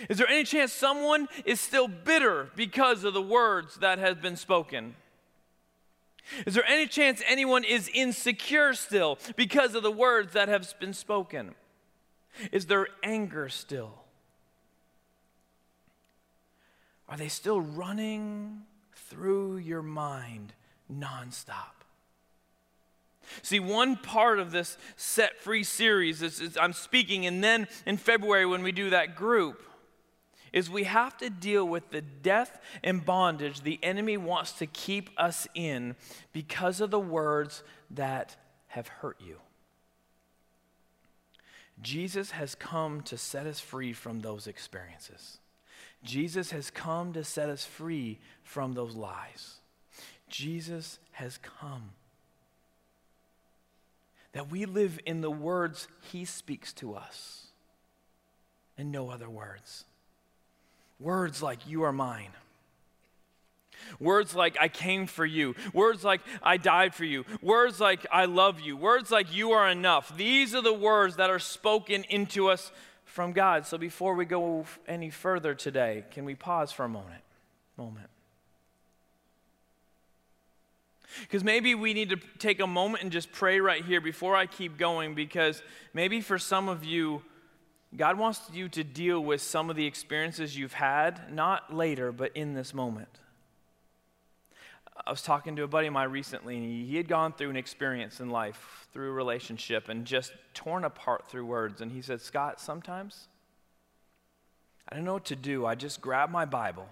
Is 0.09 0.19
there 0.19 0.29
any 0.29 0.45
chance 0.45 0.73
someone 0.73 1.29
is 1.45 1.61
still 1.61 1.89
bitter 1.89 2.51
because 2.57 3.05
of 3.05 3.15
the 3.15 3.23
words 3.23 3.77
that 3.77 3.99
have 3.99 4.23
been 4.23 4.37
spoken? 4.37 4.95
Is 6.47 6.55
there 6.55 6.65
any 6.67 6.87
chance 6.87 7.23
anyone 7.27 7.65
is 7.65 7.91
insecure 7.93 8.75
still 8.75 9.19
because 9.37 9.75
of 9.75 9.83
the 9.83 9.91
words 9.91 10.35
that 10.35 10.49
have 10.49 10.73
been 10.79 10.93
spoken? 10.93 11.55
Is 12.53 12.67
there 12.67 12.89
anger 13.03 13.49
still? 13.49 14.05
Are 17.09 17.17
they 17.17 17.29
still 17.29 17.61
running 17.61 18.63
through 18.95 19.57
your 19.57 19.83
mind 19.83 20.53
nonstop? 20.93 21.79
See, 23.43 23.61
one 23.61 23.97
part 23.97 24.39
of 24.39 24.53
this 24.53 24.79
set 24.97 25.39
free 25.39 25.65
series 25.65 26.23
is, 26.23 26.41
is, 26.41 26.57
I'm 26.57 26.73
speaking, 26.73 27.27
and 27.27 27.43
then 27.45 27.69
in 27.87 27.97
February 27.97 28.47
when 28.47 28.63
we 28.63 28.73
do 28.73 28.91
that 28.91 29.17
group, 29.17 29.63
is 30.53 30.71
we 30.71 30.85
have 30.85 31.17
to 31.19 31.29
deal 31.29 31.67
with 31.67 31.91
the 31.91 32.01
death 32.01 32.61
and 32.83 33.05
bondage 33.05 33.61
the 33.61 33.79
enemy 33.83 34.17
wants 34.17 34.53
to 34.53 34.67
keep 34.67 35.11
us 35.19 35.47
in 35.55 35.95
because 36.33 36.81
of 36.81 36.91
the 36.91 37.01
words 37.01 37.63
that 37.91 38.37
have 38.69 38.89
hurt 38.89 39.19
you. 39.21 39.37
Jesus 41.83 42.33
has 42.33 42.55
come 42.55 43.03
to 43.03 43.17
set 43.17 43.47
us 43.47 43.61
free 43.61 43.93
from 43.93 44.21
those 44.21 44.47
experiences. 44.47 45.39
Jesus 46.03 46.51
has 46.51 46.71
come 46.71 47.13
to 47.13 47.25
set 47.25 47.49
us 47.49 47.65
free 47.65 48.19
from 48.43 48.75
those 48.75 48.95
lies. 48.95 49.57
Jesus 50.29 50.99
has 51.13 51.39
come. 51.39 51.91
That 54.33 54.51
we 54.51 54.67
live 54.67 55.01
in 55.07 55.21
the 55.21 55.31
words 55.31 55.89
he 56.13 56.25
speaks 56.25 56.73
to 56.75 56.95
us 56.95 57.47
and 58.77 58.93
no 58.93 59.11
other 59.11 59.29
words. 59.29 59.85
Words 61.01 61.43
like, 61.43 61.67
You 61.67 61.83
are 61.83 61.93
mine. 61.93 62.31
Words 64.01 64.35
like, 64.35 64.57
I 64.61 64.69
came 64.69 65.07
for 65.07 65.27
you. 65.27 65.55
Words 65.73 66.05
like, 66.05 66.21
I 66.43 66.57
died 66.57 66.95
for 66.95 67.05
you. 67.05 67.25
Words 67.43 67.81
like, 67.81 68.07
I 68.13 68.27
love 68.27 68.61
you. 68.61 68.77
Words 68.77 69.11
like, 69.11 69.35
you 69.35 69.53
are 69.53 69.69
enough. 69.69 70.17
These 70.17 70.55
are 70.55 70.63
the 70.63 70.73
words 70.73 71.17
that 71.17 71.31
are 71.31 71.39
spoken 71.39 72.05
into 72.05 72.49
us 72.49 72.71
from 73.05 73.33
God. 73.33 73.67
So 73.67 73.79
before 73.79 74.15
we 74.15 74.25
go 74.25 74.67
any 74.87 75.11
further 75.11 75.55
today, 75.55 76.05
can 76.11 76.25
we 76.25 76.35
pause 76.35 76.71
for 76.71 76.85
a 76.85 76.89
moment? 76.89 77.23
Moment. 77.77 78.09
Because 81.23 81.43
maybe 81.43 81.75
we 81.75 81.95
need 81.95 82.11
to 82.11 82.19
take 82.39 82.61
a 82.61 82.67
moment 82.67 83.03
and 83.03 83.11
just 83.11 83.33
pray 83.33 83.61
right 83.61 83.85
here 83.85 84.01
before 84.01 84.37
I 84.37 84.47
keep 84.47 84.77
going, 84.77 85.15
because 85.15 85.63
maybe 85.95 86.21
for 86.21 86.39
some 86.39 86.69
of 86.69 86.85
you, 86.85 87.23
God 87.97 88.19
wants 88.19 88.43
you 88.53 88.69
to 88.69 88.85
deal 88.85 89.19
with 89.19 89.41
some 89.41 89.71
of 89.71 89.77
the 89.77 89.87
experiences 89.87 90.57
you've 90.57 90.75
had, 90.75 91.33
not 91.33 91.75
later, 91.75 92.13
but 92.13 92.37
in 92.37 92.53
this 92.53 92.75
moment. 92.75 93.09
I 95.09 95.11
was 95.11 95.23
talking 95.23 95.57
to 95.57 95.63
a 95.63 95.67
buddy 95.67 95.87
of 95.87 95.95
mine 95.95 96.11
recently, 96.11 96.59
and 96.59 96.87
he 96.87 96.97
had 96.99 97.09
gone 97.09 97.33
through 97.33 97.49
an 97.49 97.57
experience 97.57 98.21
in 98.21 98.29
life, 98.29 98.87
through 98.93 99.09
a 99.09 99.13
relationship, 99.13 99.89
and 99.89 100.05
just 100.05 100.33
torn 100.53 100.85
apart 100.85 101.31
through 101.31 101.47
words. 101.47 101.81
And 101.81 101.91
he 101.91 102.03
said, 102.03 102.21
Scott, 102.21 102.61
sometimes 102.61 103.29
I 104.87 104.95
don't 104.95 105.07
know 105.07 105.15
what 105.15 105.25
to 105.25 105.37
do. 105.37 105.65
I 105.65 105.77
just 105.77 106.03
grab 106.03 106.31
my 106.31 106.45
Bible 106.45 106.87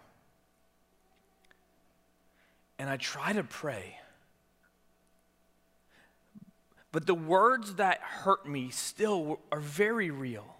and 2.79 2.89
I 2.89 2.97
try 2.97 3.35
to 3.35 3.45
pray. 3.45 3.99
But 6.91 7.07
the 7.07 7.15
words 7.15 7.75
that 7.75 8.01
hurt 8.01 8.49
me 8.49 8.71
still 8.71 9.41
are 9.53 9.61
very 9.61 10.11
real. 10.11 10.56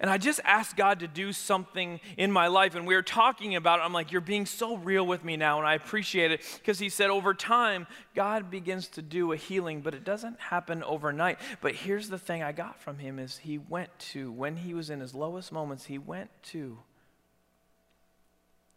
And 0.00 0.10
I 0.10 0.18
just 0.18 0.40
asked 0.44 0.76
God 0.76 1.00
to 1.00 1.08
do 1.08 1.32
something 1.32 2.00
in 2.16 2.30
my 2.32 2.46
life. 2.46 2.74
And 2.74 2.86
we 2.86 2.94
were 2.94 3.02
talking 3.02 3.56
about 3.56 3.80
it. 3.80 3.82
I'm 3.82 3.92
like, 3.92 4.12
You're 4.12 4.20
being 4.20 4.46
so 4.46 4.76
real 4.76 5.06
with 5.06 5.24
me 5.24 5.36
now. 5.36 5.58
And 5.58 5.66
I 5.66 5.74
appreciate 5.74 6.32
it 6.32 6.42
because 6.58 6.78
He 6.78 6.88
said, 6.88 7.10
Over 7.10 7.34
time, 7.34 7.86
God 8.14 8.50
begins 8.50 8.88
to 8.88 9.02
do 9.02 9.32
a 9.32 9.36
healing, 9.36 9.80
but 9.80 9.94
it 9.94 10.04
doesn't 10.04 10.40
happen 10.40 10.82
overnight. 10.82 11.38
But 11.60 11.74
here's 11.74 12.08
the 12.08 12.18
thing 12.18 12.42
I 12.42 12.52
got 12.52 12.80
from 12.80 12.98
Him 12.98 13.18
is 13.18 13.38
He 13.38 13.58
went 13.58 13.96
to, 14.10 14.30
when 14.32 14.56
He 14.56 14.74
was 14.74 14.90
in 14.90 15.00
His 15.00 15.14
lowest 15.14 15.52
moments, 15.52 15.86
He 15.86 15.98
went 15.98 16.30
to 16.44 16.78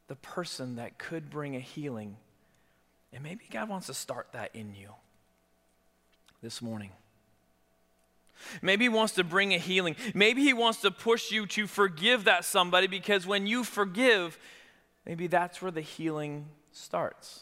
the 0.08 0.16
person 0.16 0.76
that 0.76 0.98
could 0.98 1.30
bring 1.30 1.56
a 1.56 1.60
healing. 1.60 2.18
And 3.12 3.24
maybe 3.24 3.46
God 3.50 3.70
wants 3.70 3.88
to 3.88 3.94
start 3.94 4.28
that 4.34 4.52
in 4.54 4.76
you 4.76 4.90
this 6.42 6.62
morning. 6.62 6.92
Maybe 8.62 8.86
he 8.86 8.90
wants 8.90 9.14
to 9.14 9.24
bring 9.24 9.54
a 9.54 9.58
healing. 9.58 9.96
Maybe 10.14 10.42
he 10.42 10.54
wants 10.54 10.82
to 10.82 10.92
push 10.92 11.32
you 11.32 11.46
to 11.48 11.68
forgive 11.68 12.26
that 12.26 12.46
somebody 12.46 12.88
because 12.88 13.26
when 13.26 13.48
you 13.48 13.64
forgive, 13.64 14.38
maybe 15.06 15.28
that's 15.28 15.62
where 15.62 15.72
the 15.72 15.82
healing 15.82 16.48
starts. 16.72 17.42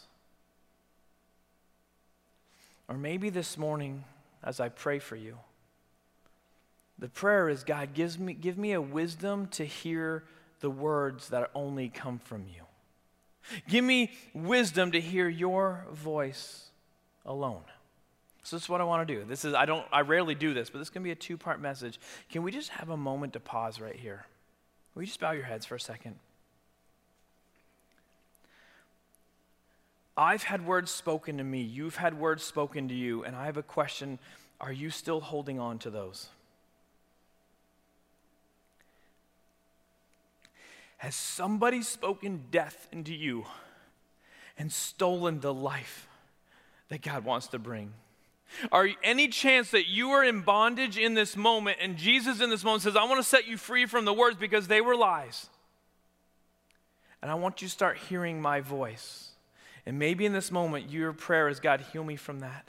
Or 2.88 2.96
maybe 2.96 3.30
this 3.30 3.56
morning, 3.56 4.04
as 4.42 4.60
I 4.60 4.68
pray 4.68 4.98
for 4.98 5.16
you, 5.16 5.38
the 6.98 7.08
prayer 7.08 7.48
is 7.48 7.64
God, 7.64 7.94
gives 7.94 8.18
me, 8.18 8.34
give 8.34 8.56
me 8.56 8.72
a 8.72 8.80
wisdom 8.80 9.48
to 9.48 9.64
hear 9.64 10.24
the 10.60 10.70
words 10.70 11.30
that 11.30 11.50
only 11.54 11.88
come 11.88 12.18
from 12.18 12.44
you. 12.48 12.62
Give 13.68 13.84
me 13.84 14.12
wisdom 14.32 14.92
to 14.92 15.00
hear 15.00 15.28
your 15.28 15.84
voice 15.92 16.70
alone. 17.26 17.64
So 18.44 18.56
this 18.56 18.64
is 18.64 18.68
what 18.68 18.82
I 18.82 18.84
want 18.84 19.08
to 19.08 19.14
do. 19.14 19.24
This 19.24 19.46
is 19.46 19.54
I 19.54 19.64
don't 19.64 19.86
I 19.90 20.02
rarely 20.02 20.34
do 20.34 20.52
this, 20.52 20.68
but 20.68 20.78
this 20.78 20.90
can 20.90 21.02
be 21.02 21.10
a 21.10 21.16
two-part 21.16 21.60
message. 21.60 21.98
Can 22.30 22.42
we 22.42 22.52
just 22.52 22.68
have 22.70 22.90
a 22.90 22.96
moment 22.96 23.32
to 23.32 23.40
pause 23.40 23.80
right 23.80 23.96
here? 23.96 24.26
Will 24.94 25.02
you 25.02 25.06
just 25.06 25.18
bow 25.18 25.32
your 25.32 25.44
heads 25.44 25.64
for 25.64 25.74
a 25.74 25.80
second? 25.80 26.16
I've 30.16 30.44
had 30.44 30.64
words 30.64 30.90
spoken 30.90 31.38
to 31.38 31.44
me, 31.44 31.62
you've 31.62 31.96
had 31.96 32.20
words 32.20 32.44
spoken 32.44 32.86
to 32.88 32.94
you, 32.94 33.24
and 33.24 33.34
I 33.34 33.46
have 33.46 33.56
a 33.56 33.62
question. 33.62 34.20
Are 34.60 34.70
you 34.72 34.90
still 34.90 35.20
holding 35.20 35.58
on 35.58 35.78
to 35.80 35.90
those? 35.90 36.28
Has 40.98 41.16
somebody 41.16 41.82
spoken 41.82 42.44
death 42.50 42.86
into 42.92 43.12
you 43.12 43.46
and 44.56 44.70
stolen 44.70 45.40
the 45.40 45.52
life 45.52 46.06
that 46.88 47.02
God 47.02 47.24
wants 47.24 47.48
to 47.48 47.58
bring? 47.58 47.92
Are 48.72 48.88
any 49.02 49.28
chance 49.28 49.70
that 49.70 49.88
you 49.88 50.10
are 50.10 50.24
in 50.24 50.42
bondage 50.42 50.98
in 50.98 51.14
this 51.14 51.36
moment 51.36 51.78
and 51.80 51.96
Jesus 51.96 52.40
in 52.40 52.50
this 52.50 52.64
moment 52.64 52.82
says, 52.82 52.96
I 52.96 53.04
want 53.04 53.18
to 53.18 53.28
set 53.28 53.46
you 53.46 53.56
free 53.56 53.86
from 53.86 54.04
the 54.04 54.12
words 54.12 54.36
because 54.36 54.68
they 54.68 54.80
were 54.80 54.96
lies? 54.96 55.48
And 57.22 57.30
I 57.30 57.34
want 57.34 57.62
you 57.62 57.68
to 57.68 57.72
start 57.72 57.96
hearing 57.96 58.40
my 58.40 58.60
voice. 58.60 59.30
And 59.86 59.98
maybe 59.98 60.26
in 60.26 60.32
this 60.32 60.50
moment, 60.50 60.90
your 60.90 61.12
prayer 61.12 61.48
is, 61.48 61.60
God, 61.60 61.80
heal 61.92 62.04
me 62.04 62.16
from 62.16 62.40
that. 62.40 62.68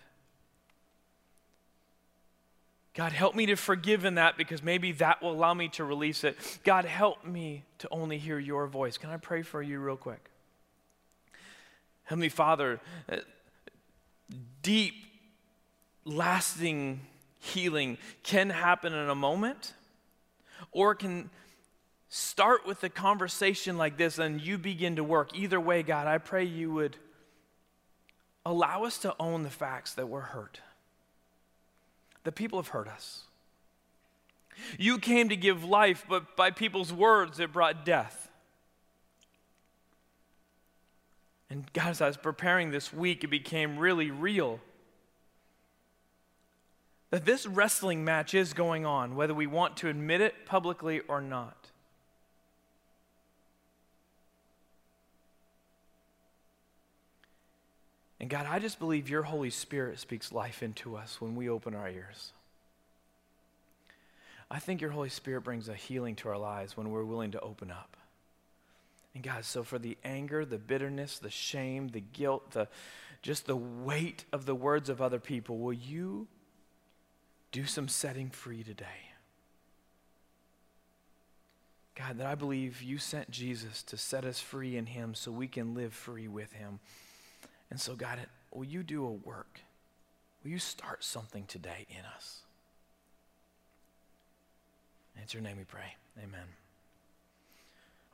God, 2.93 3.12
help 3.12 3.36
me 3.36 3.45
to 3.48 3.56
forgive 3.56 4.06
in 4.06 4.15
that 4.15 4.38
because 4.38 4.63
maybe 4.63 4.93
that 4.93 5.21
will 5.21 5.34
allow 5.34 5.54
me 5.54 5.67
to 5.69 5.84
release 5.84 6.24
it. 6.24 6.38
God, 6.63 6.86
help 6.86 7.26
me 7.26 7.63
to 7.80 7.89
only 7.91 8.17
hear 8.17 8.39
your 8.39 8.67
voice. 8.67 8.98
Can 8.98 9.10
I 9.10 9.17
pray 9.17 9.41
for 9.41 9.62
you 9.62 9.80
real 9.80 9.98
quick? 9.98 10.30
Heavenly 12.06 12.30
Father, 12.30 12.80
uh, 13.12 13.17
deep 14.62 14.93
lasting 16.06 17.02
healing 17.39 17.98
can 18.24 18.50
happen 18.50 18.94
in 18.94 19.10
a 19.10 19.15
moment 19.15 19.74
or 20.72 20.96
can 20.96 21.30
start 22.10 22.65
with 22.65 22.84
a 22.84 22.89
conversation 22.89 23.78
like 23.78 23.98
this 23.98 24.18
and 24.20 24.39
you 24.39 24.58
begin 24.58 24.96
to 24.96 25.04
work. 25.04 25.36
Either 25.36 25.60
way, 25.60 25.84
God, 25.84 26.08
I 26.08 26.18
pray 26.18 26.46
you 26.46 26.72
would 26.74 26.96
allow 28.46 28.84
us 28.84 29.00
to 29.00 29.15
own 29.20 29.44
the 29.44 29.50
facts 29.50 29.96
that 29.96 30.08
we're 30.08 30.22
hurt. 30.22 30.62
The 32.24 32.32
people 32.32 32.60
have 32.60 32.70
hurt 32.70 32.88
us. 32.88 33.24
You 34.78 35.00
came 35.00 35.30
to 35.30 35.36
give 35.36 35.63
life, 35.63 36.06
but 36.08 36.38
by 36.38 36.52
people's 36.52 36.94
words, 36.94 37.39
it 37.39 37.52
brought 37.52 37.84
death. 37.84 38.30
And 41.50 41.72
God, 41.74 41.89
as 41.89 42.02
I 42.02 42.08
was 42.08 42.18
preparing 42.18 42.72
this 42.72 42.94
week, 42.94 43.24
it 43.24 43.30
became 43.30 43.78
really 43.78 44.12
real 44.12 44.60
that 47.15 47.23
this 47.23 47.47
wrestling 47.47 48.04
match 48.04 48.34
is 48.34 48.51
going 48.51 48.86
on, 48.86 49.15
whether 49.15 49.34
we 49.34 49.47
want 49.47 49.78
to 49.78 49.88
admit 49.88 50.19
it 50.19 50.45
publicly 50.45 50.99
or 51.08 51.21
not. 51.21 51.69
And 58.19 58.30
God, 58.30 58.45
I 58.49 58.60
just 58.60 58.80
believe 58.80 59.10
your 59.10 59.23
Holy 59.23 59.49
Spirit 59.49 59.97
speaks 59.97 60.34
life 60.34 60.62
into 60.62 60.97
us 60.97 61.21
when 61.21 61.38
we 61.38 61.47
open 61.47 61.73
our 61.73 61.88
ears. 61.88 62.34
I 64.51 64.60
think 64.60 64.82
your 64.82 64.91
Holy 64.91 65.08
Spirit 65.08 65.45
brings 65.45 65.69
a 65.69 65.73
healing 65.73 66.17
to 66.17 66.28
our 66.28 66.38
lives 66.38 66.75
when 66.75 66.89
we're 66.89 67.06
willing 67.06 67.32
to 67.32 67.39
open 67.39 67.71
up. 67.71 67.95
And 69.13 69.23
God, 69.23 69.45
so 69.45 69.63
for 69.63 69.80
the 69.80 69.97
anger, 70.04 70.43
the 70.43 70.58
bitterness, 70.58 71.17
the 71.17 71.30
shame, 71.30 71.88
the 71.88 72.01
guilt, 72.01 72.51
the 72.51 72.67
just 73.21 73.45
the 73.47 73.56
weight 73.56 74.25
of 74.34 74.45
the 74.45 74.54
words 74.54 74.89
of 74.89 75.01
other 75.01 75.19
people, 75.19 75.58
will 75.58 75.71
you 75.71 76.28
do 77.56 77.65
some 77.65 77.88
setting 77.88 78.30
free 78.30 78.63
today. 78.63 79.13
God, 81.98 82.18
that 82.18 82.28
I 82.28 82.36
believe 82.36 82.82
you 82.82 82.98
sent 82.98 83.32
Jesus 83.32 83.82
to 83.84 83.96
set 83.96 84.26
us 84.26 84.41
free 84.41 84.76
in 84.76 84.88
him 84.88 85.15
so 85.15 85.32
we 85.32 85.48
can 85.48 85.74
live 85.74 85.94
free 85.94 86.28
with 86.28 86.52
him. 86.52 86.80
And 87.72 87.80
so, 87.80 87.96
God, 87.96 88.20
will 88.52 88.65
you 88.65 88.84
do 88.84 89.06
a 89.06 89.10
work? 89.10 89.62
Will 90.44 90.52
you 90.52 90.60
start 90.60 91.06
something 91.06 91.46
today 91.46 91.88
in 91.89 92.04
us? 92.13 92.41
it's 95.24 95.34
your 95.34 95.41
name 95.41 95.56
we 95.58 95.63
pray. 95.63 95.96
Amen. 96.22 96.46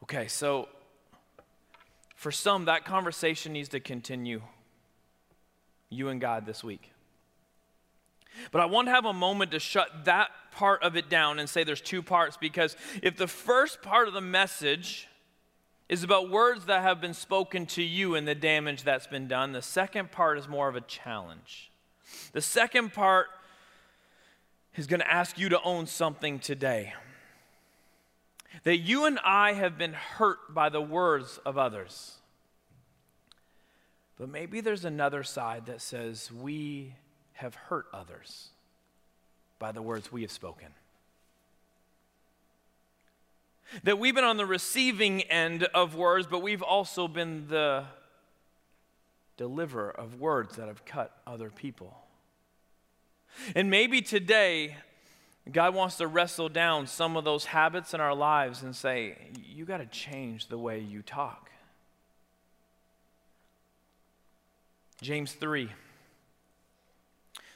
Okay, 0.04 0.28
so 0.28 0.70
for 2.16 2.32
some, 2.32 2.66
that 2.66 2.86
conversation 2.86 3.54
needs 3.54 3.70
to 3.70 3.80
continue. 3.80 4.44
You 5.90 6.10
and 6.10 6.22
God 6.22 6.46
this 6.46 6.64
week. 6.64 6.91
But 8.52 8.62
I 8.62 8.66
want 8.66 8.88
to 8.88 8.92
have 8.92 9.06
a 9.06 9.14
moment 9.14 9.52
to 9.52 9.60
shut 9.60 10.06
that 10.06 10.30
part 10.52 10.84
of 10.84 10.96
it 10.96 11.10
down 11.10 11.40
and 11.40 11.50
say 11.50 11.64
there's 11.64 11.82
two 11.82 12.02
parts 12.02 12.38
because 12.38 12.76
if 13.02 13.18
the 13.18 13.28
first 13.28 13.82
part 13.82 14.08
of 14.08 14.14
the 14.14 14.22
message 14.22 15.08
is 15.90 16.04
about 16.04 16.30
words 16.30 16.66
that 16.66 16.82
have 16.82 17.02
been 17.02 17.14
spoken 17.14 17.66
to 17.66 17.84
you 17.84 18.16
and 18.16 18.28
the 18.28 18.36
damage 18.36 18.84
that's 18.84 19.08
been 19.08 19.28
done, 19.28 19.52
the 19.52 19.62
second 19.62 20.12
part 20.12 20.38
is 20.38 20.48
more 20.48 20.70
of 20.70 20.76
a 20.76 20.82
challenge. 20.82 21.72
The 22.32 22.42
second 22.42 22.94
part 22.94 23.28
is 24.76 24.88
going 24.88 25.02
to 25.02 25.12
ask 25.12 25.38
you 25.38 25.50
to 25.50 25.62
own 25.64 25.88
something 25.88 26.40
today. 26.40 26.94
That 28.64 28.78
you 28.78 29.06
and 29.06 29.20
I 29.24 29.54
have 29.54 29.78
been 29.78 29.94
hurt 29.94 30.54
by 30.54 30.70
the 30.70 30.82
words 30.82 31.40
of 31.46 31.58
others. 31.58 32.16
But 34.18 34.30
maybe 34.30 34.62
there's 34.62 34.86
another 34.86 35.24
side 35.24 35.66
that 35.66 35.82
says 35.82 36.32
we 36.32 36.94
have 37.42 37.56
hurt 37.56 37.88
others 37.92 38.50
by 39.60 39.72
the 39.72 39.82
words 39.82 40.12
we 40.12 40.22
have 40.22 40.32
spoken. 40.32 40.68
That 43.84 44.00
we've 44.00 44.14
been 44.14 44.24
on 44.24 44.38
the 44.38 44.46
receiving 44.46 45.22
end 45.24 45.64
of 45.74 45.96
words, 45.96 46.28
but 46.30 46.42
we've 46.42 46.62
also 46.62 47.08
been 47.08 47.48
the 47.48 47.86
deliverer 49.38 49.90
of 49.90 50.20
words 50.20 50.58
that 50.58 50.68
have 50.68 50.86
cut 50.86 51.18
other 51.26 51.50
people. 51.50 51.98
And 53.56 53.70
maybe 53.70 54.02
today, 54.02 54.78
God 55.52 55.74
wants 55.74 55.98
to 55.98 56.08
wrestle 56.08 56.50
down 56.50 56.86
some 56.86 57.18
of 57.18 57.24
those 57.24 57.46
habits 57.46 57.94
in 57.94 58.02
our 58.02 58.14
lives 58.14 58.62
and 58.62 58.76
say, 58.76 59.18
you 59.44 59.66
got 59.66 59.78
to 59.78 59.86
change 59.88 60.48
the 60.48 60.58
way 60.58 60.80
you 60.80 61.02
talk. 61.02 61.50
James 65.02 65.32
3 65.34 65.70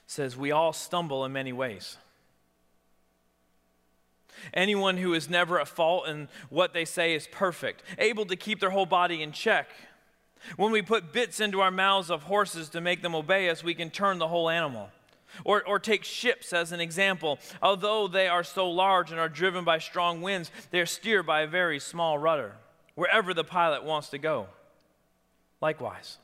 says, 0.08 0.38
We 0.38 0.52
all 0.52 0.74
stumble 0.74 1.26
in 1.26 1.34
many 1.34 1.54
ways. 1.54 1.98
Anyone 4.54 4.98
who 4.98 5.14
is 5.14 5.30
never 5.30 5.60
at 5.60 5.68
fault 5.68 6.08
in 6.08 6.28
what 6.50 6.74
they 6.74 6.86
say 6.86 7.16
is 7.16 7.28
perfect, 7.28 7.82
able 7.98 8.26
to 8.26 8.36
keep 8.36 8.60
their 8.60 8.70
whole 8.70 8.86
body 8.86 9.22
in 9.22 9.32
check. 9.32 9.70
When 10.58 10.72
we 10.72 10.82
put 10.82 11.12
bits 11.12 11.40
into 11.40 11.62
our 11.62 11.72
mouths 11.72 12.12
of 12.12 12.24
horses 12.24 12.70
to 12.70 12.82
make 12.82 13.02
them 13.02 13.16
obey 13.16 13.50
us, 13.50 13.64
we 13.64 13.74
can 13.74 13.90
turn 13.90 14.20
the 14.20 14.28
whole 14.28 14.50
animal. 14.50 14.90
Or, 15.44 15.64
or 15.68 15.80
take 15.80 16.06
ships 16.06 16.54
as 16.54 16.72
an 16.72 16.80
example. 16.80 17.40
Although 17.62 18.08
they 18.08 18.28
are 18.28 18.44
so 18.44 18.70
large 18.70 19.12
and 19.12 19.20
are 19.20 19.28
driven 19.28 19.66
by 19.66 19.80
strong 19.80 20.22
winds, 20.22 20.50
they 20.72 20.80
are 20.80 20.86
steered 20.86 21.26
by 21.26 21.42
a 21.42 21.48
very 21.48 21.80
small 21.80 22.18
rudder, 22.18 22.54
wherever 22.94 23.34
the 23.34 23.44
pilot 23.44 23.84
wants 23.84 24.10
to 24.10 24.18
go. 24.18 24.48
Likewise, 25.62 26.20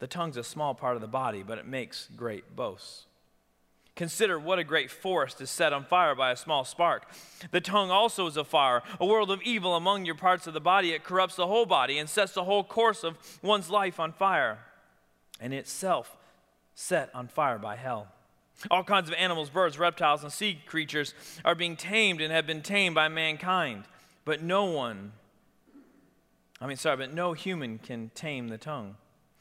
the 0.00 0.08
tongue's 0.08 0.36
a 0.36 0.42
small 0.42 0.74
part 0.74 0.96
of 0.96 1.00
the 1.00 1.06
body, 1.06 1.44
but 1.46 1.58
it 1.58 1.66
makes 1.66 2.08
great 2.16 2.56
boasts. 2.56 3.04
Consider 3.96 4.38
what 4.38 4.58
a 4.58 4.64
great 4.64 4.90
forest 4.90 5.40
is 5.40 5.48
set 5.48 5.72
on 5.72 5.82
fire 5.82 6.14
by 6.14 6.30
a 6.30 6.36
small 6.36 6.64
spark. 6.64 7.10
The 7.50 7.62
tongue 7.62 7.90
also 7.90 8.26
is 8.26 8.36
a 8.36 8.44
fire, 8.44 8.82
a 9.00 9.06
world 9.06 9.30
of 9.30 9.40
evil 9.42 9.74
among 9.74 10.04
your 10.04 10.14
parts 10.14 10.46
of 10.46 10.52
the 10.52 10.60
body. 10.60 10.92
It 10.92 11.02
corrupts 11.02 11.36
the 11.36 11.46
whole 11.46 11.64
body 11.64 11.98
and 11.98 12.08
sets 12.08 12.32
the 12.32 12.44
whole 12.44 12.62
course 12.62 13.02
of 13.02 13.16
one's 13.42 13.70
life 13.70 13.98
on 13.98 14.12
fire, 14.12 14.58
and 15.40 15.54
itself 15.54 16.14
set 16.74 17.10
on 17.14 17.26
fire 17.26 17.58
by 17.58 17.76
hell. 17.76 18.08
All 18.70 18.84
kinds 18.84 19.08
of 19.08 19.14
animals, 19.14 19.48
birds, 19.48 19.78
reptiles, 19.78 20.22
and 20.22 20.32
sea 20.32 20.60
creatures 20.66 21.14
are 21.42 21.54
being 21.54 21.74
tamed 21.74 22.20
and 22.20 22.30
have 22.32 22.46
been 22.46 22.62
tamed 22.62 22.94
by 22.94 23.08
mankind, 23.08 23.84
but 24.26 24.42
no 24.42 24.66
one, 24.66 25.12
I 26.60 26.66
mean, 26.66 26.76
sorry, 26.76 26.98
but 26.98 27.14
no 27.14 27.32
human 27.32 27.78
can 27.78 28.10
tame 28.14 28.48
the 28.48 28.58
tongue 28.58 28.96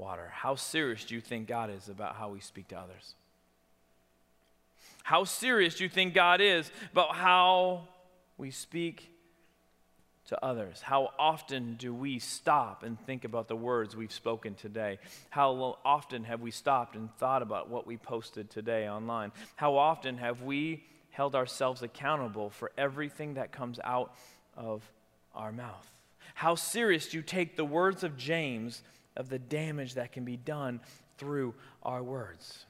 water. 0.00 0.30
How 0.32 0.54
serious 0.54 1.04
do 1.04 1.14
you 1.14 1.20
think 1.20 1.46
God 1.46 1.70
is 1.70 1.88
about 1.88 2.16
how 2.16 2.30
we 2.30 2.40
speak 2.40 2.68
to 2.68 2.78
others? 2.78 3.14
How 5.02 5.24
serious 5.24 5.74
do 5.76 5.84
you 5.84 5.90
think 5.90 6.14
God 6.14 6.40
is 6.40 6.70
about 6.92 7.14
how 7.14 7.82
we 8.38 8.50
speak 8.50 9.10
to 10.28 10.44
others? 10.44 10.80
How 10.80 11.10
often 11.18 11.74
do 11.74 11.92
we 11.92 12.18
stop 12.18 12.82
and 12.82 12.98
think 13.00 13.24
about 13.24 13.48
the 13.48 13.56
words 13.56 13.94
we've 13.94 14.12
spoken 14.12 14.54
today? 14.54 14.98
How 15.28 15.76
often 15.84 16.24
have 16.24 16.40
we 16.40 16.50
stopped 16.50 16.96
and 16.96 17.12
thought 17.16 17.42
about 17.42 17.68
what 17.68 17.86
we 17.86 17.96
posted 17.96 18.50
today 18.50 18.88
online? 18.88 19.32
How 19.56 19.76
often 19.76 20.16
have 20.18 20.42
we 20.42 20.84
held 21.10 21.34
ourselves 21.34 21.82
accountable 21.82 22.48
for 22.50 22.72
everything 22.78 23.34
that 23.34 23.52
comes 23.52 23.78
out 23.84 24.14
of 24.56 24.82
our 25.34 25.52
mouth? 25.52 25.90
How 26.34 26.54
serious 26.54 27.08
do 27.08 27.18
you 27.18 27.22
take 27.22 27.56
the 27.56 27.64
words 27.64 28.02
of 28.04 28.16
James 28.16 28.82
of 29.20 29.28
the 29.28 29.38
damage 29.38 29.94
that 29.94 30.12
can 30.12 30.24
be 30.24 30.36
done 30.36 30.80
through 31.18 31.54
our 31.82 32.02
words. 32.02 32.64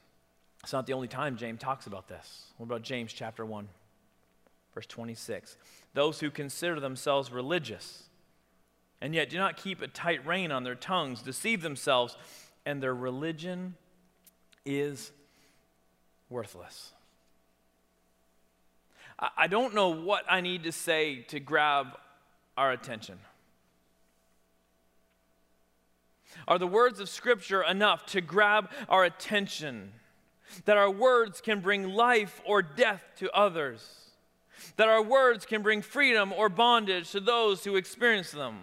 It's 0.62 0.72
not 0.72 0.86
the 0.86 0.92
only 0.92 1.08
time 1.08 1.36
James 1.36 1.60
talks 1.60 1.86
about 1.86 2.08
this. 2.08 2.46
What 2.58 2.66
about 2.66 2.82
James 2.82 3.12
chapter 3.12 3.46
1, 3.46 3.68
verse 4.74 4.86
26? 4.86 5.56
Those 5.94 6.20
who 6.20 6.30
consider 6.30 6.80
themselves 6.80 7.30
religious 7.32 8.04
and 9.00 9.14
yet 9.14 9.30
do 9.30 9.38
not 9.38 9.56
keep 9.56 9.80
a 9.80 9.88
tight 9.88 10.26
rein 10.26 10.52
on 10.52 10.64
their 10.64 10.74
tongues 10.74 11.22
deceive 11.22 11.62
themselves, 11.62 12.16
and 12.66 12.82
their 12.82 12.94
religion 12.94 13.74
is 14.66 15.10
worthless. 16.28 16.92
I 19.36 19.46
don't 19.46 19.74
know 19.74 19.88
what 19.90 20.24
I 20.28 20.40
need 20.40 20.64
to 20.64 20.72
say 20.72 21.22
to 21.28 21.40
grab 21.40 21.98
our 22.56 22.72
attention. 22.72 23.18
Are 26.48 26.58
the 26.58 26.66
words 26.66 27.00
of 27.00 27.08
Scripture 27.08 27.62
enough 27.62 28.06
to 28.06 28.20
grab 28.20 28.70
our 28.88 29.04
attention? 29.04 29.92
That 30.64 30.76
our 30.76 30.90
words 30.90 31.40
can 31.40 31.60
bring 31.60 31.90
life 31.90 32.40
or 32.44 32.62
death 32.62 33.04
to 33.18 33.30
others? 33.32 34.10
That 34.76 34.88
our 34.88 35.02
words 35.02 35.46
can 35.46 35.62
bring 35.62 35.82
freedom 35.82 36.32
or 36.32 36.48
bondage 36.48 37.10
to 37.12 37.20
those 37.20 37.64
who 37.64 37.76
experience 37.76 38.30
them? 38.30 38.60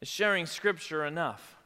Is 0.00 0.08
sharing 0.08 0.46
Scripture 0.46 1.04
enough? 1.04 1.56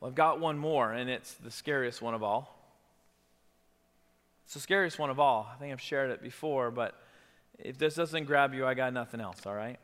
Well, 0.00 0.08
I've 0.08 0.14
got 0.14 0.40
one 0.40 0.58
more, 0.58 0.92
and 0.92 1.10
it's 1.10 1.34
the 1.34 1.50
scariest 1.50 2.00
one 2.00 2.14
of 2.14 2.22
all. 2.22 2.54
It's 4.44 4.54
the 4.54 4.60
scariest 4.60 4.98
one 4.98 5.10
of 5.10 5.20
all. 5.20 5.50
I 5.52 5.58
think 5.58 5.72
I've 5.72 5.80
shared 5.80 6.10
it 6.10 6.22
before, 6.22 6.70
but 6.70 6.94
if 7.58 7.76
this 7.76 7.96
doesn't 7.96 8.24
grab 8.24 8.54
you, 8.54 8.64
I 8.64 8.74
got 8.74 8.92
nothing 8.92 9.20
else, 9.20 9.44
all 9.44 9.54
right? 9.54 9.78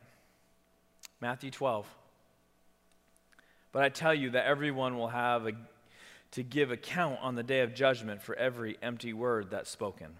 Matthew 1.21 1.51
12. 1.51 1.85
But 3.75 3.83
I 3.83 3.89
tell 3.89 4.13
you 4.13 4.29
that 4.29 4.45
everyone 4.45 4.97
will 4.97 5.09
have 5.09 5.47
a, 5.47 5.51
to 6.31 6.43
give 6.43 6.71
account 6.71 7.19
on 7.21 7.35
the 7.35 7.43
day 7.43 7.59
of 7.59 7.75
judgment 7.75 8.21
for 8.21 8.33
every 8.33 8.77
empty 8.81 9.11
word 9.11 9.51
that's 9.51 9.69
spoken. 9.69 10.15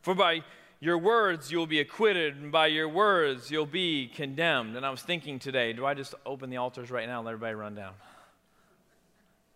For 0.00 0.14
by 0.14 0.40
your 0.80 0.96
words 0.96 1.52
you'll 1.52 1.66
be 1.66 1.80
acquitted, 1.80 2.36
and 2.36 2.50
by 2.50 2.68
your 2.68 2.88
words 2.88 3.50
you'll 3.50 3.66
be 3.66 4.06
condemned. 4.06 4.74
And 4.74 4.86
I 4.86 4.90
was 4.90 5.02
thinking 5.02 5.38
today, 5.38 5.74
do 5.74 5.84
I 5.84 5.92
just 5.92 6.14
open 6.24 6.48
the 6.48 6.56
altars 6.56 6.90
right 6.90 7.06
now 7.06 7.18
and 7.18 7.26
let 7.26 7.32
everybody 7.32 7.56
run 7.56 7.74
down? 7.74 7.92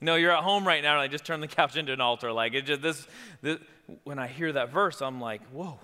No, 0.03 0.17
you're 0.17 0.37
at 0.37 0.45
home 0.45 0.67
right 0.67 0.83
now, 0.83 0.93
and 0.93 1.01
I 1.01 1.09
just 1.09 1.25
turn 1.25 1.41
the 1.41 1.49
couch 1.49 1.75
into 1.75 1.95
an 1.95 2.03
altar. 2.03 2.33
Like 2.33 2.53
it 2.53 2.67
just 2.67 2.83
this, 2.83 3.09
this 3.41 3.57
when 4.05 4.19
I 4.19 4.27
hear 4.27 4.53
that 4.53 4.71
verse, 4.73 5.01
I'm 5.01 5.23
like, 5.23 5.41
whoa. 5.53 5.79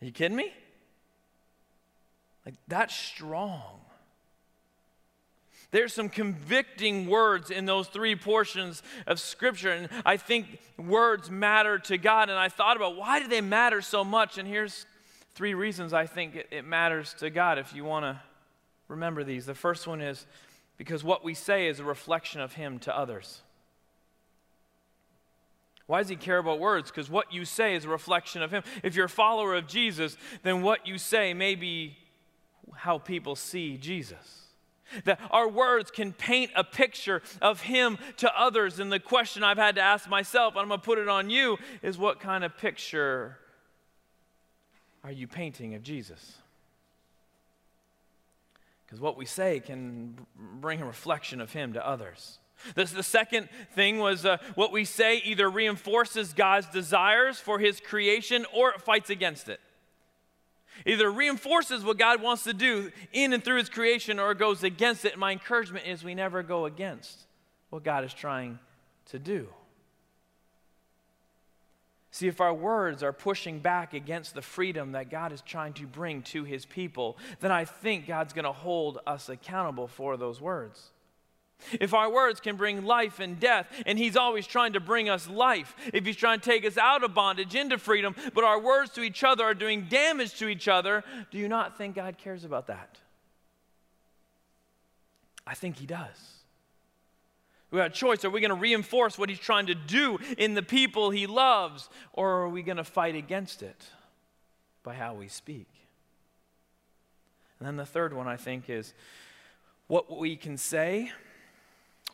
Are 0.00 0.06
you 0.06 0.10
kidding 0.10 0.38
me? 0.38 0.54
Like 2.46 2.54
that's 2.66 2.94
strong. 2.94 3.82
There's 5.70 5.92
some 5.92 6.08
convicting 6.08 7.06
words 7.06 7.50
in 7.50 7.66
those 7.66 7.88
three 7.88 8.16
portions 8.16 8.82
of 9.06 9.18
Scripture. 9.20 9.70
And 9.70 9.88
I 10.04 10.16
think 10.16 10.58
words 10.78 11.30
matter 11.30 11.78
to 11.80 11.98
God. 11.98 12.30
And 12.30 12.38
I 12.38 12.48
thought 12.48 12.76
about 12.76 12.96
why 12.96 13.20
do 13.20 13.28
they 13.28 13.40
matter 13.40 13.82
so 13.82 14.04
much? 14.04 14.38
And 14.38 14.46
here's 14.46 14.86
three 15.34 15.54
reasons 15.54 15.92
I 15.92 16.06
think 16.06 16.46
it, 16.50 16.64
matters 16.64 17.14
to 17.18 17.30
God 17.30 17.58
if 17.58 17.74
you 17.74 17.84
want 17.84 18.04
to 18.04 18.20
remember 18.88 19.24
these. 19.24 19.44
The 19.44 19.54
first 19.54 19.86
one 19.86 20.00
is 20.00 20.26
because 20.78 21.02
what 21.02 21.24
we 21.24 21.34
say 21.34 21.66
is 21.66 21.80
a 21.80 21.84
reflection 21.84 22.40
of 22.40 22.54
Him 22.54 22.78
to 22.80 22.96
others. 22.96 23.42
Why 25.86 26.00
does 26.00 26.08
he 26.08 26.16
care 26.16 26.38
about 26.38 26.58
words? 26.58 26.90
Because 26.90 27.08
what 27.08 27.32
you 27.32 27.44
say 27.44 27.76
is 27.76 27.84
a 27.84 27.88
reflection 27.88 28.42
of 28.42 28.50
him. 28.50 28.64
If 28.82 28.96
you're 28.96 29.06
a 29.06 29.08
follower 29.08 29.54
of 29.54 29.68
Jesus, 29.68 30.16
then 30.42 30.62
what 30.62 30.86
you 30.86 30.98
say 30.98 31.32
may 31.32 31.54
be 31.54 31.96
how 32.74 32.98
people 32.98 33.36
see 33.36 33.76
Jesus. 33.76 34.45
That 35.04 35.20
our 35.30 35.48
words 35.48 35.90
can 35.90 36.12
paint 36.12 36.50
a 36.54 36.64
picture 36.64 37.22
of 37.40 37.62
Him 37.62 37.98
to 38.18 38.38
others. 38.38 38.78
And 38.78 38.92
the 38.92 39.00
question 39.00 39.42
I've 39.42 39.58
had 39.58 39.76
to 39.76 39.82
ask 39.82 40.08
myself, 40.08 40.54
and 40.54 40.62
I'm 40.62 40.68
going 40.68 40.80
to 40.80 40.84
put 40.84 40.98
it 40.98 41.08
on 41.08 41.30
you, 41.30 41.58
is 41.82 41.98
what 41.98 42.20
kind 42.20 42.44
of 42.44 42.56
picture 42.56 43.38
are 45.04 45.12
you 45.12 45.28
painting 45.28 45.74
of 45.74 45.82
Jesus? 45.82 46.38
Because 48.84 49.00
what 49.00 49.16
we 49.16 49.26
say 49.26 49.60
can 49.60 50.18
bring 50.36 50.80
a 50.80 50.86
reflection 50.86 51.40
of 51.40 51.52
Him 51.52 51.72
to 51.74 51.86
others. 51.86 52.38
This, 52.74 52.92
the 52.92 53.02
second 53.02 53.48
thing 53.72 53.98
was 53.98 54.24
uh, 54.24 54.38
what 54.54 54.72
we 54.72 54.84
say 54.84 55.18
either 55.18 55.50
reinforces 55.50 56.32
God's 56.32 56.68
desires 56.68 57.38
for 57.38 57.58
His 57.58 57.80
creation 57.80 58.46
or 58.52 58.70
it 58.70 58.80
fights 58.80 59.10
against 59.10 59.48
it 59.48 59.60
either 60.84 61.10
reinforces 61.10 61.84
what 61.84 61.98
God 61.98 62.20
wants 62.20 62.44
to 62.44 62.52
do 62.52 62.90
in 63.12 63.32
and 63.32 63.42
through 63.42 63.58
His 63.58 63.68
creation 63.68 64.18
or 64.18 64.34
goes 64.34 64.62
against 64.62 65.04
it. 65.04 65.12
And 65.12 65.20
my 65.20 65.32
encouragement 65.32 65.86
is 65.86 66.04
we 66.04 66.14
never 66.14 66.42
go 66.42 66.66
against 66.66 67.20
what 67.70 67.84
God 67.84 68.04
is 68.04 68.12
trying 68.12 68.58
to 69.06 69.18
do. 69.18 69.48
See, 72.10 72.28
if 72.28 72.40
our 72.40 72.54
words 72.54 73.02
are 73.02 73.12
pushing 73.12 73.58
back 73.58 73.92
against 73.92 74.34
the 74.34 74.40
freedom 74.40 74.92
that 74.92 75.10
God 75.10 75.32
is 75.32 75.42
trying 75.42 75.74
to 75.74 75.86
bring 75.86 76.22
to 76.22 76.44
His 76.44 76.64
people, 76.64 77.18
then 77.40 77.52
I 77.52 77.66
think 77.66 78.06
God's 78.06 78.32
going 78.32 78.46
to 78.46 78.52
hold 78.52 78.98
us 79.06 79.28
accountable 79.28 79.86
for 79.86 80.16
those 80.16 80.40
words. 80.40 80.92
If 81.80 81.94
our 81.94 82.10
words 82.10 82.40
can 82.40 82.56
bring 82.56 82.84
life 82.84 83.18
and 83.18 83.40
death, 83.40 83.66
and 83.86 83.98
He's 83.98 84.16
always 84.16 84.46
trying 84.46 84.74
to 84.74 84.80
bring 84.80 85.08
us 85.08 85.28
life, 85.28 85.74
if 85.92 86.04
He's 86.04 86.16
trying 86.16 86.40
to 86.40 86.44
take 86.44 86.64
us 86.64 86.78
out 86.78 87.02
of 87.02 87.14
bondage 87.14 87.54
into 87.54 87.78
freedom, 87.78 88.14
but 88.34 88.44
our 88.44 88.60
words 88.60 88.90
to 88.92 89.02
each 89.02 89.24
other 89.24 89.44
are 89.44 89.54
doing 89.54 89.86
damage 89.88 90.38
to 90.38 90.48
each 90.48 90.68
other, 90.68 91.02
do 91.30 91.38
you 91.38 91.48
not 91.48 91.76
think 91.76 91.96
God 91.96 92.18
cares 92.18 92.44
about 92.44 92.66
that? 92.68 92.98
I 95.46 95.54
think 95.54 95.76
He 95.76 95.86
does. 95.86 96.36
We 97.70 97.78
got 97.78 97.90
a 97.90 97.94
choice. 97.94 98.24
Are 98.24 98.30
we 98.30 98.40
going 98.40 98.50
to 98.50 98.54
reinforce 98.54 99.18
what 99.18 99.28
He's 99.28 99.38
trying 99.38 99.66
to 99.66 99.74
do 99.74 100.18
in 100.38 100.54
the 100.54 100.62
people 100.62 101.10
He 101.10 101.26
loves, 101.26 101.88
or 102.12 102.42
are 102.42 102.48
we 102.48 102.62
going 102.62 102.76
to 102.76 102.84
fight 102.84 103.16
against 103.16 103.62
it 103.62 103.86
by 104.82 104.94
how 104.94 105.14
we 105.14 105.28
speak? 105.28 105.68
And 107.58 107.66
then 107.66 107.76
the 107.76 107.86
third 107.86 108.12
one, 108.12 108.28
I 108.28 108.36
think, 108.36 108.68
is 108.68 108.92
what 109.88 110.16
we 110.16 110.36
can 110.36 110.58
say 110.58 111.10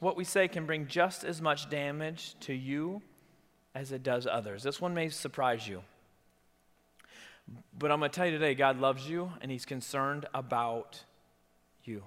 what 0.03 0.17
we 0.17 0.25
say 0.25 0.49
can 0.49 0.67
bring 0.67 0.89
just 0.89 1.23
as 1.23 1.41
much 1.41 1.71
damage 1.71 2.35
to 2.41 2.53
you 2.53 3.01
as 3.73 3.93
it 3.93 4.03
does 4.03 4.27
others. 4.27 4.65
This 4.65 4.81
one 4.81 4.95
may 4.95 5.09
surprise 5.09 5.69
you. 5.69 5.81
But 7.79 7.93
I'm 7.93 8.01
going 8.01 8.11
to 8.11 8.15
tell 8.15 8.27
you 8.27 8.33
today 8.33 8.57
God 8.57 8.81
loves 8.81 9.09
you 9.09 9.31
and 9.41 9.49
He's 9.49 9.65
concerned 9.65 10.27
about 10.35 11.05
you. 11.85 12.03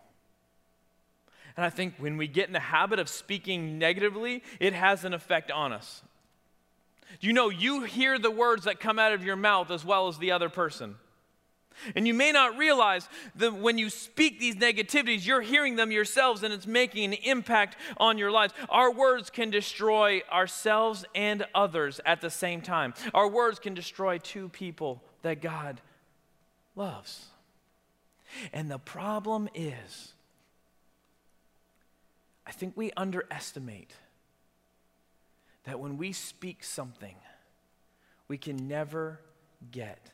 And 1.55 1.65
I 1.65 1.69
think 1.69 1.93
when 1.97 2.17
we 2.17 2.27
get 2.27 2.47
in 2.47 2.53
the 2.53 2.59
habit 2.59 2.99
of 2.99 3.07
speaking 3.07 3.79
negatively, 3.79 4.43
it 4.59 4.73
has 4.73 5.05
an 5.05 5.13
effect 5.13 5.49
on 5.49 5.71
us. 5.71 6.03
You 7.21 7.31
know, 7.31 7.47
you 7.47 7.83
hear 7.83 8.19
the 8.19 8.29
words 8.29 8.65
that 8.65 8.81
come 8.81 8.99
out 8.99 9.13
of 9.13 9.23
your 9.23 9.37
mouth 9.37 9.71
as 9.71 9.85
well 9.85 10.09
as 10.09 10.17
the 10.17 10.33
other 10.33 10.49
person. 10.49 10.95
And 11.95 12.07
you 12.07 12.13
may 12.13 12.31
not 12.31 12.57
realize 12.57 13.07
that 13.35 13.53
when 13.53 13.77
you 13.77 13.89
speak 13.89 14.39
these 14.39 14.55
negativities, 14.55 15.25
you're 15.25 15.41
hearing 15.41 15.75
them 15.75 15.91
yourselves 15.91 16.43
and 16.43 16.53
it's 16.53 16.67
making 16.67 17.05
an 17.05 17.13
impact 17.23 17.77
on 17.97 18.17
your 18.17 18.31
lives. 18.31 18.53
Our 18.69 18.91
words 18.91 19.29
can 19.29 19.49
destroy 19.49 20.21
ourselves 20.31 21.05
and 21.13 21.45
others 21.53 21.99
at 22.05 22.21
the 22.21 22.29
same 22.29 22.61
time. 22.61 22.93
Our 23.13 23.27
words 23.27 23.59
can 23.59 23.73
destroy 23.73 24.17
two 24.17 24.49
people 24.49 25.03
that 25.21 25.41
God 25.41 25.81
loves. 26.75 27.25
And 28.53 28.69
the 28.69 28.79
problem 28.79 29.49
is, 29.53 30.13
I 32.47 32.51
think 32.51 32.73
we 32.75 32.91
underestimate 32.95 33.93
that 35.63 35.79
when 35.79 35.97
we 35.97 36.11
speak 36.11 36.63
something, 36.63 37.15
we 38.27 38.37
can 38.37 38.67
never 38.67 39.19
get 39.71 40.11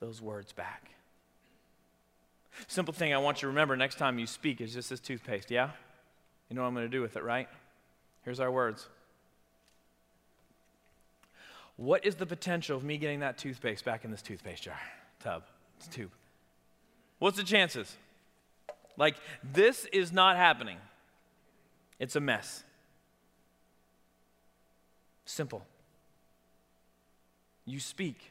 those 0.00 0.20
words 0.20 0.52
back. 0.52 0.90
Simple 2.68 2.94
thing 2.94 3.12
I 3.14 3.18
want 3.18 3.38
you 3.38 3.42
to 3.42 3.46
remember 3.48 3.76
next 3.76 3.96
time 3.96 4.18
you 4.18 4.26
speak 4.26 4.60
is 4.60 4.72
just 4.74 4.90
this 4.90 5.00
toothpaste, 5.00 5.50
yeah? 5.50 5.70
You 6.48 6.56
know 6.56 6.62
what 6.62 6.68
I'm 6.68 6.74
going 6.74 6.86
to 6.86 6.90
do 6.90 7.00
with 7.00 7.16
it, 7.16 7.24
right? 7.24 7.48
Here's 8.24 8.40
our 8.40 8.50
words. 8.50 8.88
What 11.76 12.04
is 12.04 12.16
the 12.16 12.26
potential 12.26 12.76
of 12.76 12.84
me 12.84 12.98
getting 12.98 13.20
that 13.20 13.38
toothpaste 13.38 13.84
back 13.84 14.04
in 14.04 14.10
this 14.10 14.22
toothpaste 14.22 14.62
jar, 14.62 14.78
tub, 15.20 15.44
tube? 15.90 16.10
What's 17.18 17.38
the 17.38 17.44
chances? 17.44 17.96
Like, 18.96 19.16
this 19.42 19.86
is 19.86 20.12
not 20.12 20.36
happening. 20.36 20.76
It's 21.98 22.14
a 22.14 22.20
mess. 22.20 22.64
Simple. 25.24 25.64
You 27.64 27.80
speak, 27.80 28.30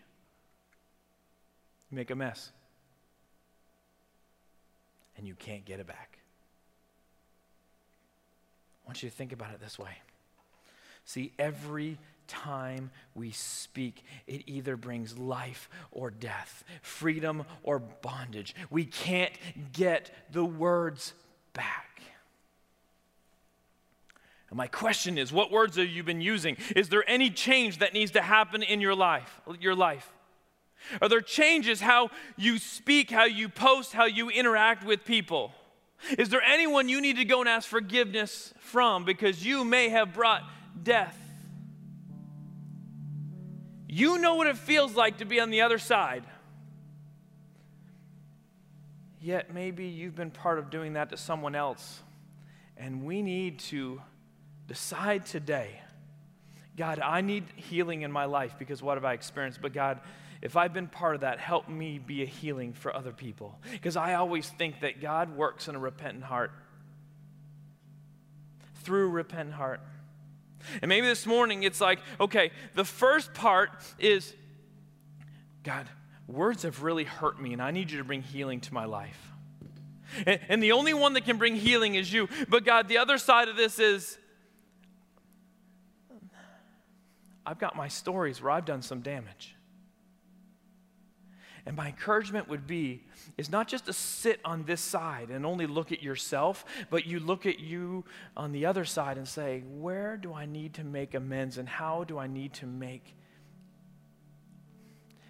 you 1.90 1.96
make 1.96 2.12
a 2.12 2.16
mess 2.16 2.52
and 5.22 5.28
you 5.28 5.36
can't 5.36 5.64
get 5.66 5.80
it 5.80 5.86
back. 5.86 6.18
I 8.84 8.88
want 8.88 9.04
you 9.04 9.10
to 9.10 9.16
think 9.16 9.32
about 9.32 9.54
it 9.54 9.62
this 9.62 9.78
way. 9.78 10.00
See, 11.06 11.32
every 11.38 12.00
time 12.28 12.90
we 13.14 13.30
speak, 13.30 14.04
it 14.26 14.42
either 14.48 14.76
brings 14.76 15.16
life 15.20 15.70
or 15.92 16.10
death, 16.10 16.64
freedom 16.82 17.46
or 17.62 17.78
bondage. 17.78 18.56
We 18.72 18.84
can't 18.84 19.34
get 19.74 20.10
the 20.32 20.44
words 20.44 21.14
back. 21.54 22.02
And 24.50 24.58
my 24.58 24.68
question 24.68 25.20
is, 25.20 25.32
what 25.32 25.52
words 25.52 25.78
have 25.78 25.88
you 25.88 26.04
been 26.04 26.20
using? 26.20 26.58
Is 26.76 26.90
there 26.90 27.08
any 27.08 27.30
change 27.30 27.78
that 27.78 27.94
needs 27.94 28.10
to 28.12 28.22
happen 28.22 28.64
in 28.64 28.82
your 28.82 28.96
life? 28.96 29.40
Your 29.60 29.76
life? 29.76 30.12
Are 31.02 31.10
there 31.10 31.22
changes 31.22 31.82
how 31.82 32.10
you 32.38 32.58
speak, 32.58 33.10
how 33.10 33.26
you 33.26 33.50
post, 33.50 33.94
how 33.94 34.06
you 34.06 34.30
interact 34.30 34.86
with 34.86 35.06
people? 35.06 35.54
Is 36.18 36.30
there 36.30 36.42
anyone 36.42 36.90
you 36.90 37.00
need 37.00 37.18
to 37.18 37.26
go 37.26 37.42
and 37.42 37.50
ask 37.50 37.68
forgiveness 37.68 38.54
from 38.60 39.06
because 39.06 39.46
you 39.46 39.64
may 39.64 39.90
have 39.90 40.14
brought 40.14 40.44
death? 40.82 41.18
You 43.88 44.18
know 44.18 44.36
what 44.36 44.48
it 44.48 44.58
feels 44.58 44.96
like 44.96 45.18
to 45.18 45.26
be 45.26 45.40
on 45.40 45.50
the 45.50 45.62
other 45.62 45.78
side. 45.78 46.24
Yet 49.20 49.54
maybe 49.54 49.86
you've 49.86 50.16
been 50.16 50.32
part 50.32 50.58
of 50.58 50.70
doing 50.70 50.94
that 50.94 51.10
to 51.12 51.18
someone 51.18 51.56
else. 51.56 52.02
And 52.78 53.04
we 53.04 53.22
need 53.22 53.60
to 53.60 54.02
decide 54.68 55.26
today 55.26 55.82
God, 56.78 57.00
I 57.00 57.22
need 57.22 57.44
healing 57.56 58.02
in 58.02 58.12
my 58.12 58.26
life 58.26 58.56
because 58.58 58.82
what 58.82 58.96
have 58.96 59.06
I 59.06 59.14
experienced? 59.14 59.62
But 59.62 59.74
God, 59.74 60.00
if 60.42 60.58
I've 60.58 60.74
been 60.74 60.88
part 60.88 61.16
of 61.16 61.22
that, 61.22 61.40
help 61.40 61.70
me 61.70 62.00
be 62.00 62.24
a 62.24 62.26
healing 62.26 62.74
for 62.74 62.96
other 62.96 63.12
people. 63.12 63.60
Because 63.72 63.96
I 63.96 64.16
always 64.16 64.50
think 64.50 64.82
that 64.82 65.00
God 65.00 65.36
works 65.36 65.68
in 65.68 65.76
a 65.76 65.80
repentant 65.80 66.24
heart, 66.24 66.52
through 68.84 69.10
repentant 69.10 69.54
heart. 69.54 69.82
And 70.82 70.90
maybe 70.90 71.06
this 71.06 71.26
morning 71.26 71.64
it's 71.64 71.80
like, 71.80 72.00
okay, 72.20 72.52
the 72.74 72.86
first 72.86 73.34
part 73.34 73.70
is 74.00 74.34
God, 75.64 75.88
words 76.28 76.64
have 76.64 76.82
really 76.82 77.04
hurt 77.04 77.40
me, 77.40 77.54
and 77.54 77.62
I 77.62 77.70
need 77.70 77.92
you 77.92 78.00
to 78.00 78.04
bring 78.04 78.24
healing 78.24 78.62
to 78.62 78.74
my 78.74 78.86
life. 78.86 79.32
And, 80.26 80.40
and 80.50 80.64
the 80.64 80.72
only 80.72 80.94
one 80.94 81.14
that 81.14 81.26
can 81.26 81.38
bring 81.38 81.56
healing 81.56 81.96
is 81.96 82.12
you. 82.12 82.28
But 82.50 82.66
God, 82.66 82.88
the 82.88 82.98
other 82.98 83.20
side 83.20 83.48
of 83.48 83.56
this 83.56 83.78
is 83.78 84.18
I've 87.46 87.60
got 87.60 87.76
my 87.76 87.88
stories 87.88 88.42
where 88.42 88.52
I've 88.52 88.66
done 88.66 88.82
some 88.82 89.02
damage. 89.02 89.56
And 91.66 91.76
my 91.76 91.88
encouragement 91.88 92.50
would 92.50 92.66
be 92.66 93.04
is 93.38 93.50
not 93.50 93.68
just 93.68 93.86
to 93.86 93.94
sit 93.94 94.40
on 94.44 94.64
this 94.64 94.82
side 94.82 95.30
and 95.30 95.46
only 95.46 95.68
look 95.68 95.92
at 95.92 96.02
yourself, 96.02 96.66
but 96.90 97.06
you 97.06 97.20
look 97.20 97.46
at 97.46 97.60
you 97.60 98.04
on 98.36 98.52
the 98.52 98.66
other 98.66 98.86
side 98.86 99.18
and 99.18 99.28
say, 99.28 99.64
where 99.68 100.18
do 100.18 100.34
I 100.34 100.46
need 100.46 100.74
to 100.76 100.84
make 100.84 101.14
amends 101.14 101.58
and 101.58 101.70
how 101.70 102.04
do 102.04 102.18
I 102.18 102.28
need 102.28 102.54
to 102.54 102.66
make 102.66 103.16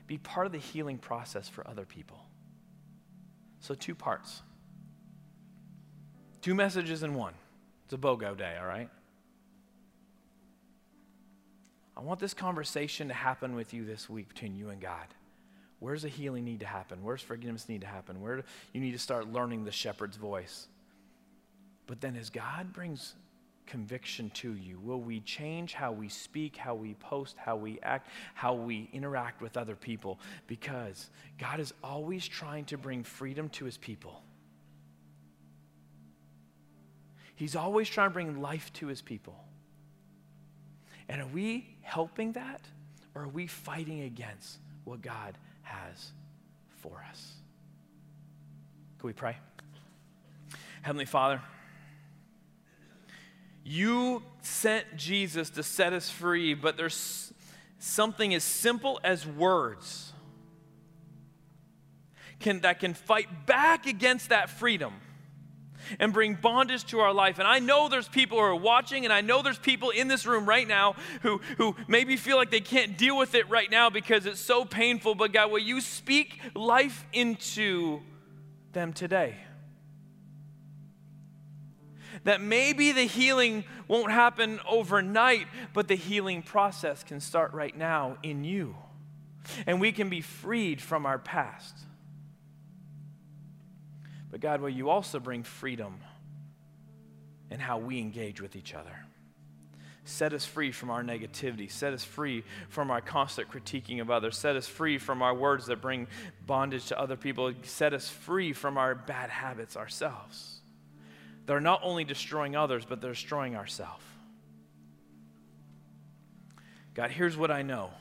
be 0.08 0.18
part 0.18 0.46
of 0.46 0.52
the 0.52 0.58
healing 0.58 0.98
process 0.98 1.48
for 1.48 1.66
other 1.66 1.86
people? 1.86 2.20
So 3.62 3.74
two 3.74 3.96
parts. 3.96 4.42
Two 6.42 6.54
messages 6.54 7.04
in 7.04 7.14
one. 7.14 7.34
It's 7.86 7.94
a 7.94 7.98
BOGO 7.98 8.38
day, 8.38 8.58
all 8.60 8.68
right? 8.68 8.90
I 11.96 12.02
want 12.02 12.20
this 12.20 12.34
conversation 12.34 13.10
to 13.10 13.14
happen 13.14 13.56
with 13.56 13.74
you 13.74 13.86
this 13.86 14.10
week 14.10 14.28
between 14.28 14.56
you 14.56 14.70
and 14.70 14.82
God. 14.82 15.08
Where's 15.82 16.04
the 16.04 16.10
healing 16.10 16.46
need 16.46 16.60
to 16.60 16.68
happen? 16.68 17.00
Where's 17.02 17.24
forgiveness 17.24 17.68
need 17.68 17.82
to 17.82 17.88
happen? 17.88 18.22
Where 18.22 18.44
you 18.72 18.80
need 18.80 18.92
to 18.92 19.00
start 19.00 19.34
learning 19.34 19.66
the 19.66 19.72
shepherd's 19.72 20.16
voice? 20.16 20.68
But 21.88 22.02
then 22.02 22.16
as 22.16 22.30
God 22.30 22.72
brings 22.72 23.16
conviction 23.66 24.30
to 24.36 24.54
you, 24.54 24.80
will 24.80 25.02
we 25.02 25.22
change 25.22 25.74
how 25.74 25.92
we 25.92 26.08
speak, 26.08 26.56
how 26.56 26.76
we 26.76 26.94
post, 26.94 27.36
how 27.36 27.56
we 27.56 27.80
act, 27.82 28.10
how 28.36 28.54
we 28.54 28.92
interact 28.94 29.42
with 29.42 29.58
other 29.58 29.76
people? 29.76 30.20
Because 30.46 31.10
God 31.40 31.60
is 31.60 31.74
always 31.84 32.28
trying 32.28 32.66
to 32.66 32.78
bring 32.78 33.04
freedom 33.04 33.50
to 33.50 33.66
his 33.66 33.78
people. 33.78 34.22
He's 37.34 37.56
always 37.56 37.90
trying 37.90 38.12
to 38.12 38.14
bring 38.14 38.40
life 38.40 38.72
to 38.74 38.86
his 38.86 39.02
people. 39.02 39.44
And 41.10 41.24
are 41.24 41.28
we 41.34 41.76
helping 41.82 42.34
that 42.34 42.62
or 43.16 43.24
are 43.24 43.28
we 43.28 43.48
fighting 43.48 44.02
against 44.02 44.60
what 44.84 45.02
God 45.02 45.40
has 45.64 46.12
for 46.82 47.04
us. 47.10 47.34
Can 49.00 49.08
we 49.08 49.14
pray? 49.14 49.38
Heavenly 50.82 51.06
Father, 51.06 51.42
you 53.64 54.24
sent 54.42 54.98
Jesus 54.98 55.50
to 55.52 55.64
set 55.64 55.94
us 55.94 56.10
free, 56.10 56.54
but 56.54 56.78
there's 56.78 57.32
something 57.80 58.34
as 58.34 58.44
simple 58.44 59.00
as 59.04 59.26
words 59.26 60.14
can, 62.40 62.62
that 62.62 62.80
can 62.80 62.94
fight 62.94 63.46
back 63.46 63.86
against 63.86 64.30
that 64.30 64.50
freedom 64.50 64.94
and 66.00 66.14
bring 66.14 66.36
bondage 66.36 66.86
to 66.86 67.00
our 67.00 67.14
life. 67.14 67.40
And 67.40 67.48
I 67.48 67.60
know 67.60 67.90
there's 67.90 68.08
people 68.08 68.38
who 68.38 68.44
are 68.44 68.56
watching, 68.56 69.06
and 69.06 69.14
I 69.14 69.22
know 69.22 69.42
there's 69.42 69.60
people 69.60 69.90
in 69.90 70.08
this 70.08 70.26
room 70.26 70.46
right 70.48 70.68
now 70.68 70.96
who, 71.22 71.40
who 71.58 71.76
maybe 71.88 72.18
feel 72.18 72.38
like 72.38 72.52
they 72.52 72.62
can't 72.62 72.98
deal 72.98 73.18
with 73.18 73.36
it 73.36 73.50
right 73.50 73.70
now 73.70 73.90
because 73.90 74.26
it's 74.26 74.40
so 74.40 74.66
painful. 74.66 75.16
But 75.16 75.34
God, 75.34 75.52
will 75.52 75.60
you 75.60 75.82
speak 75.82 76.40
life 76.56 77.06
into 77.14 78.02
them 78.74 78.94
today? 78.94 79.36
That 82.24 82.42
maybe 82.42 82.92
the 82.92 83.04
healing 83.04 83.64
won't 83.88 84.12
happen 84.12 84.60
overnight, 84.70 85.48
but 85.74 85.88
the 85.88 85.96
healing 85.96 86.44
process 86.44 87.04
can 87.04 87.20
start 87.20 87.54
right 87.54 87.76
now 87.76 88.18
in 88.22 88.44
you. 88.44 88.76
And 89.66 89.82
we 89.82 89.92
can 89.92 90.10
be 90.10 90.22
freed 90.22 90.82
from 90.82 91.06
our 91.06 91.18
past. 91.18 91.76
But 94.32 94.40
God, 94.40 94.62
will 94.62 94.70
you 94.70 94.90
also 94.90 95.20
bring 95.20 95.44
freedom 95.44 96.00
in 97.52 97.60
how 97.60 97.78
we 97.78 98.00
engage 98.00 98.42
with 98.42 98.56
each 98.56 98.74
other? 98.74 98.96
Set 100.04 100.34
us 100.34 100.46
free 100.46 100.72
from 100.72 100.90
our 100.90 101.04
negativity. 101.04 101.70
Set 101.70 101.94
us 101.94 102.04
free 102.04 102.44
from 102.70 102.90
our 102.90 103.02
constant 103.02 103.52
critiquing 103.52 104.02
of 104.02 104.10
others. 104.10 104.36
Set 104.38 104.56
us 104.56 104.68
free 104.68 104.98
from 104.98 105.22
our 105.22 105.36
words 105.36 105.68
that 105.68 105.82
bring 105.82 106.08
bondage 106.48 106.88
to 106.88 107.00
other 107.00 107.16
people. 107.16 107.54
Set 107.64 107.94
us 107.94 108.10
free 108.10 108.52
from 108.54 108.78
our 108.78 108.96
bad 108.96 109.30
habits 109.30 109.78
ourselves. 109.78 110.62
They're 111.46 111.60
not 111.60 111.82
only 111.84 112.04
destroying 112.04 112.56
others, 112.56 112.86
but 112.86 113.02
they're 113.02 113.12
destroying 113.12 113.56
ourselves. 113.56 114.04
God, 116.94 117.12
here's 117.12 117.38
what 117.38 117.52
I 117.52 117.62
know 117.62 117.92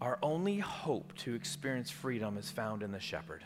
our 0.00 0.18
only 0.22 0.58
hope 0.58 1.12
to 1.18 1.34
experience 1.34 1.90
freedom 1.90 2.38
is 2.38 2.50
found 2.50 2.82
in 2.82 2.92
the 2.92 3.00
shepherd. 3.00 3.44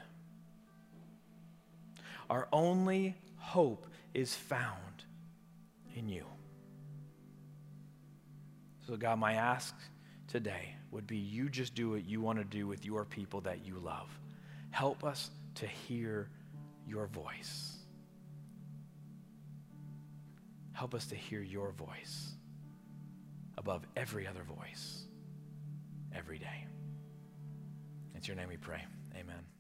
Our 2.28 2.48
only 2.52 3.14
hope 3.36 3.86
is 4.14 4.34
found 4.34 5.04
in 5.96 6.08
you. 6.08 6.24
So, 8.86 8.96
God, 8.96 9.18
my 9.18 9.34
ask 9.34 9.74
today 10.28 10.74
would 10.90 11.06
be 11.06 11.16
you 11.16 11.48
just 11.48 11.74
do 11.74 11.90
what 11.90 12.04
you 12.04 12.20
want 12.20 12.38
to 12.38 12.44
do 12.44 12.66
with 12.66 12.84
your 12.84 13.04
people 13.04 13.40
that 13.42 13.64
you 13.64 13.78
love. 13.78 14.08
Help 14.70 15.04
us 15.04 15.30
to 15.56 15.66
hear 15.66 16.28
your 16.86 17.06
voice. 17.06 17.76
Help 20.72 20.94
us 20.94 21.06
to 21.06 21.14
hear 21.14 21.40
your 21.40 21.72
voice 21.72 22.32
above 23.56 23.82
every 23.96 24.26
other 24.26 24.42
voice 24.42 25.01
every 26.16 26.38
day. 26.38 26.66
It's 28.14 28.28
your 28.28 28.36
name 28.36 28.48
we 28.48 28.56
pray. 28.56 28.84
Amen. 29.16 29.51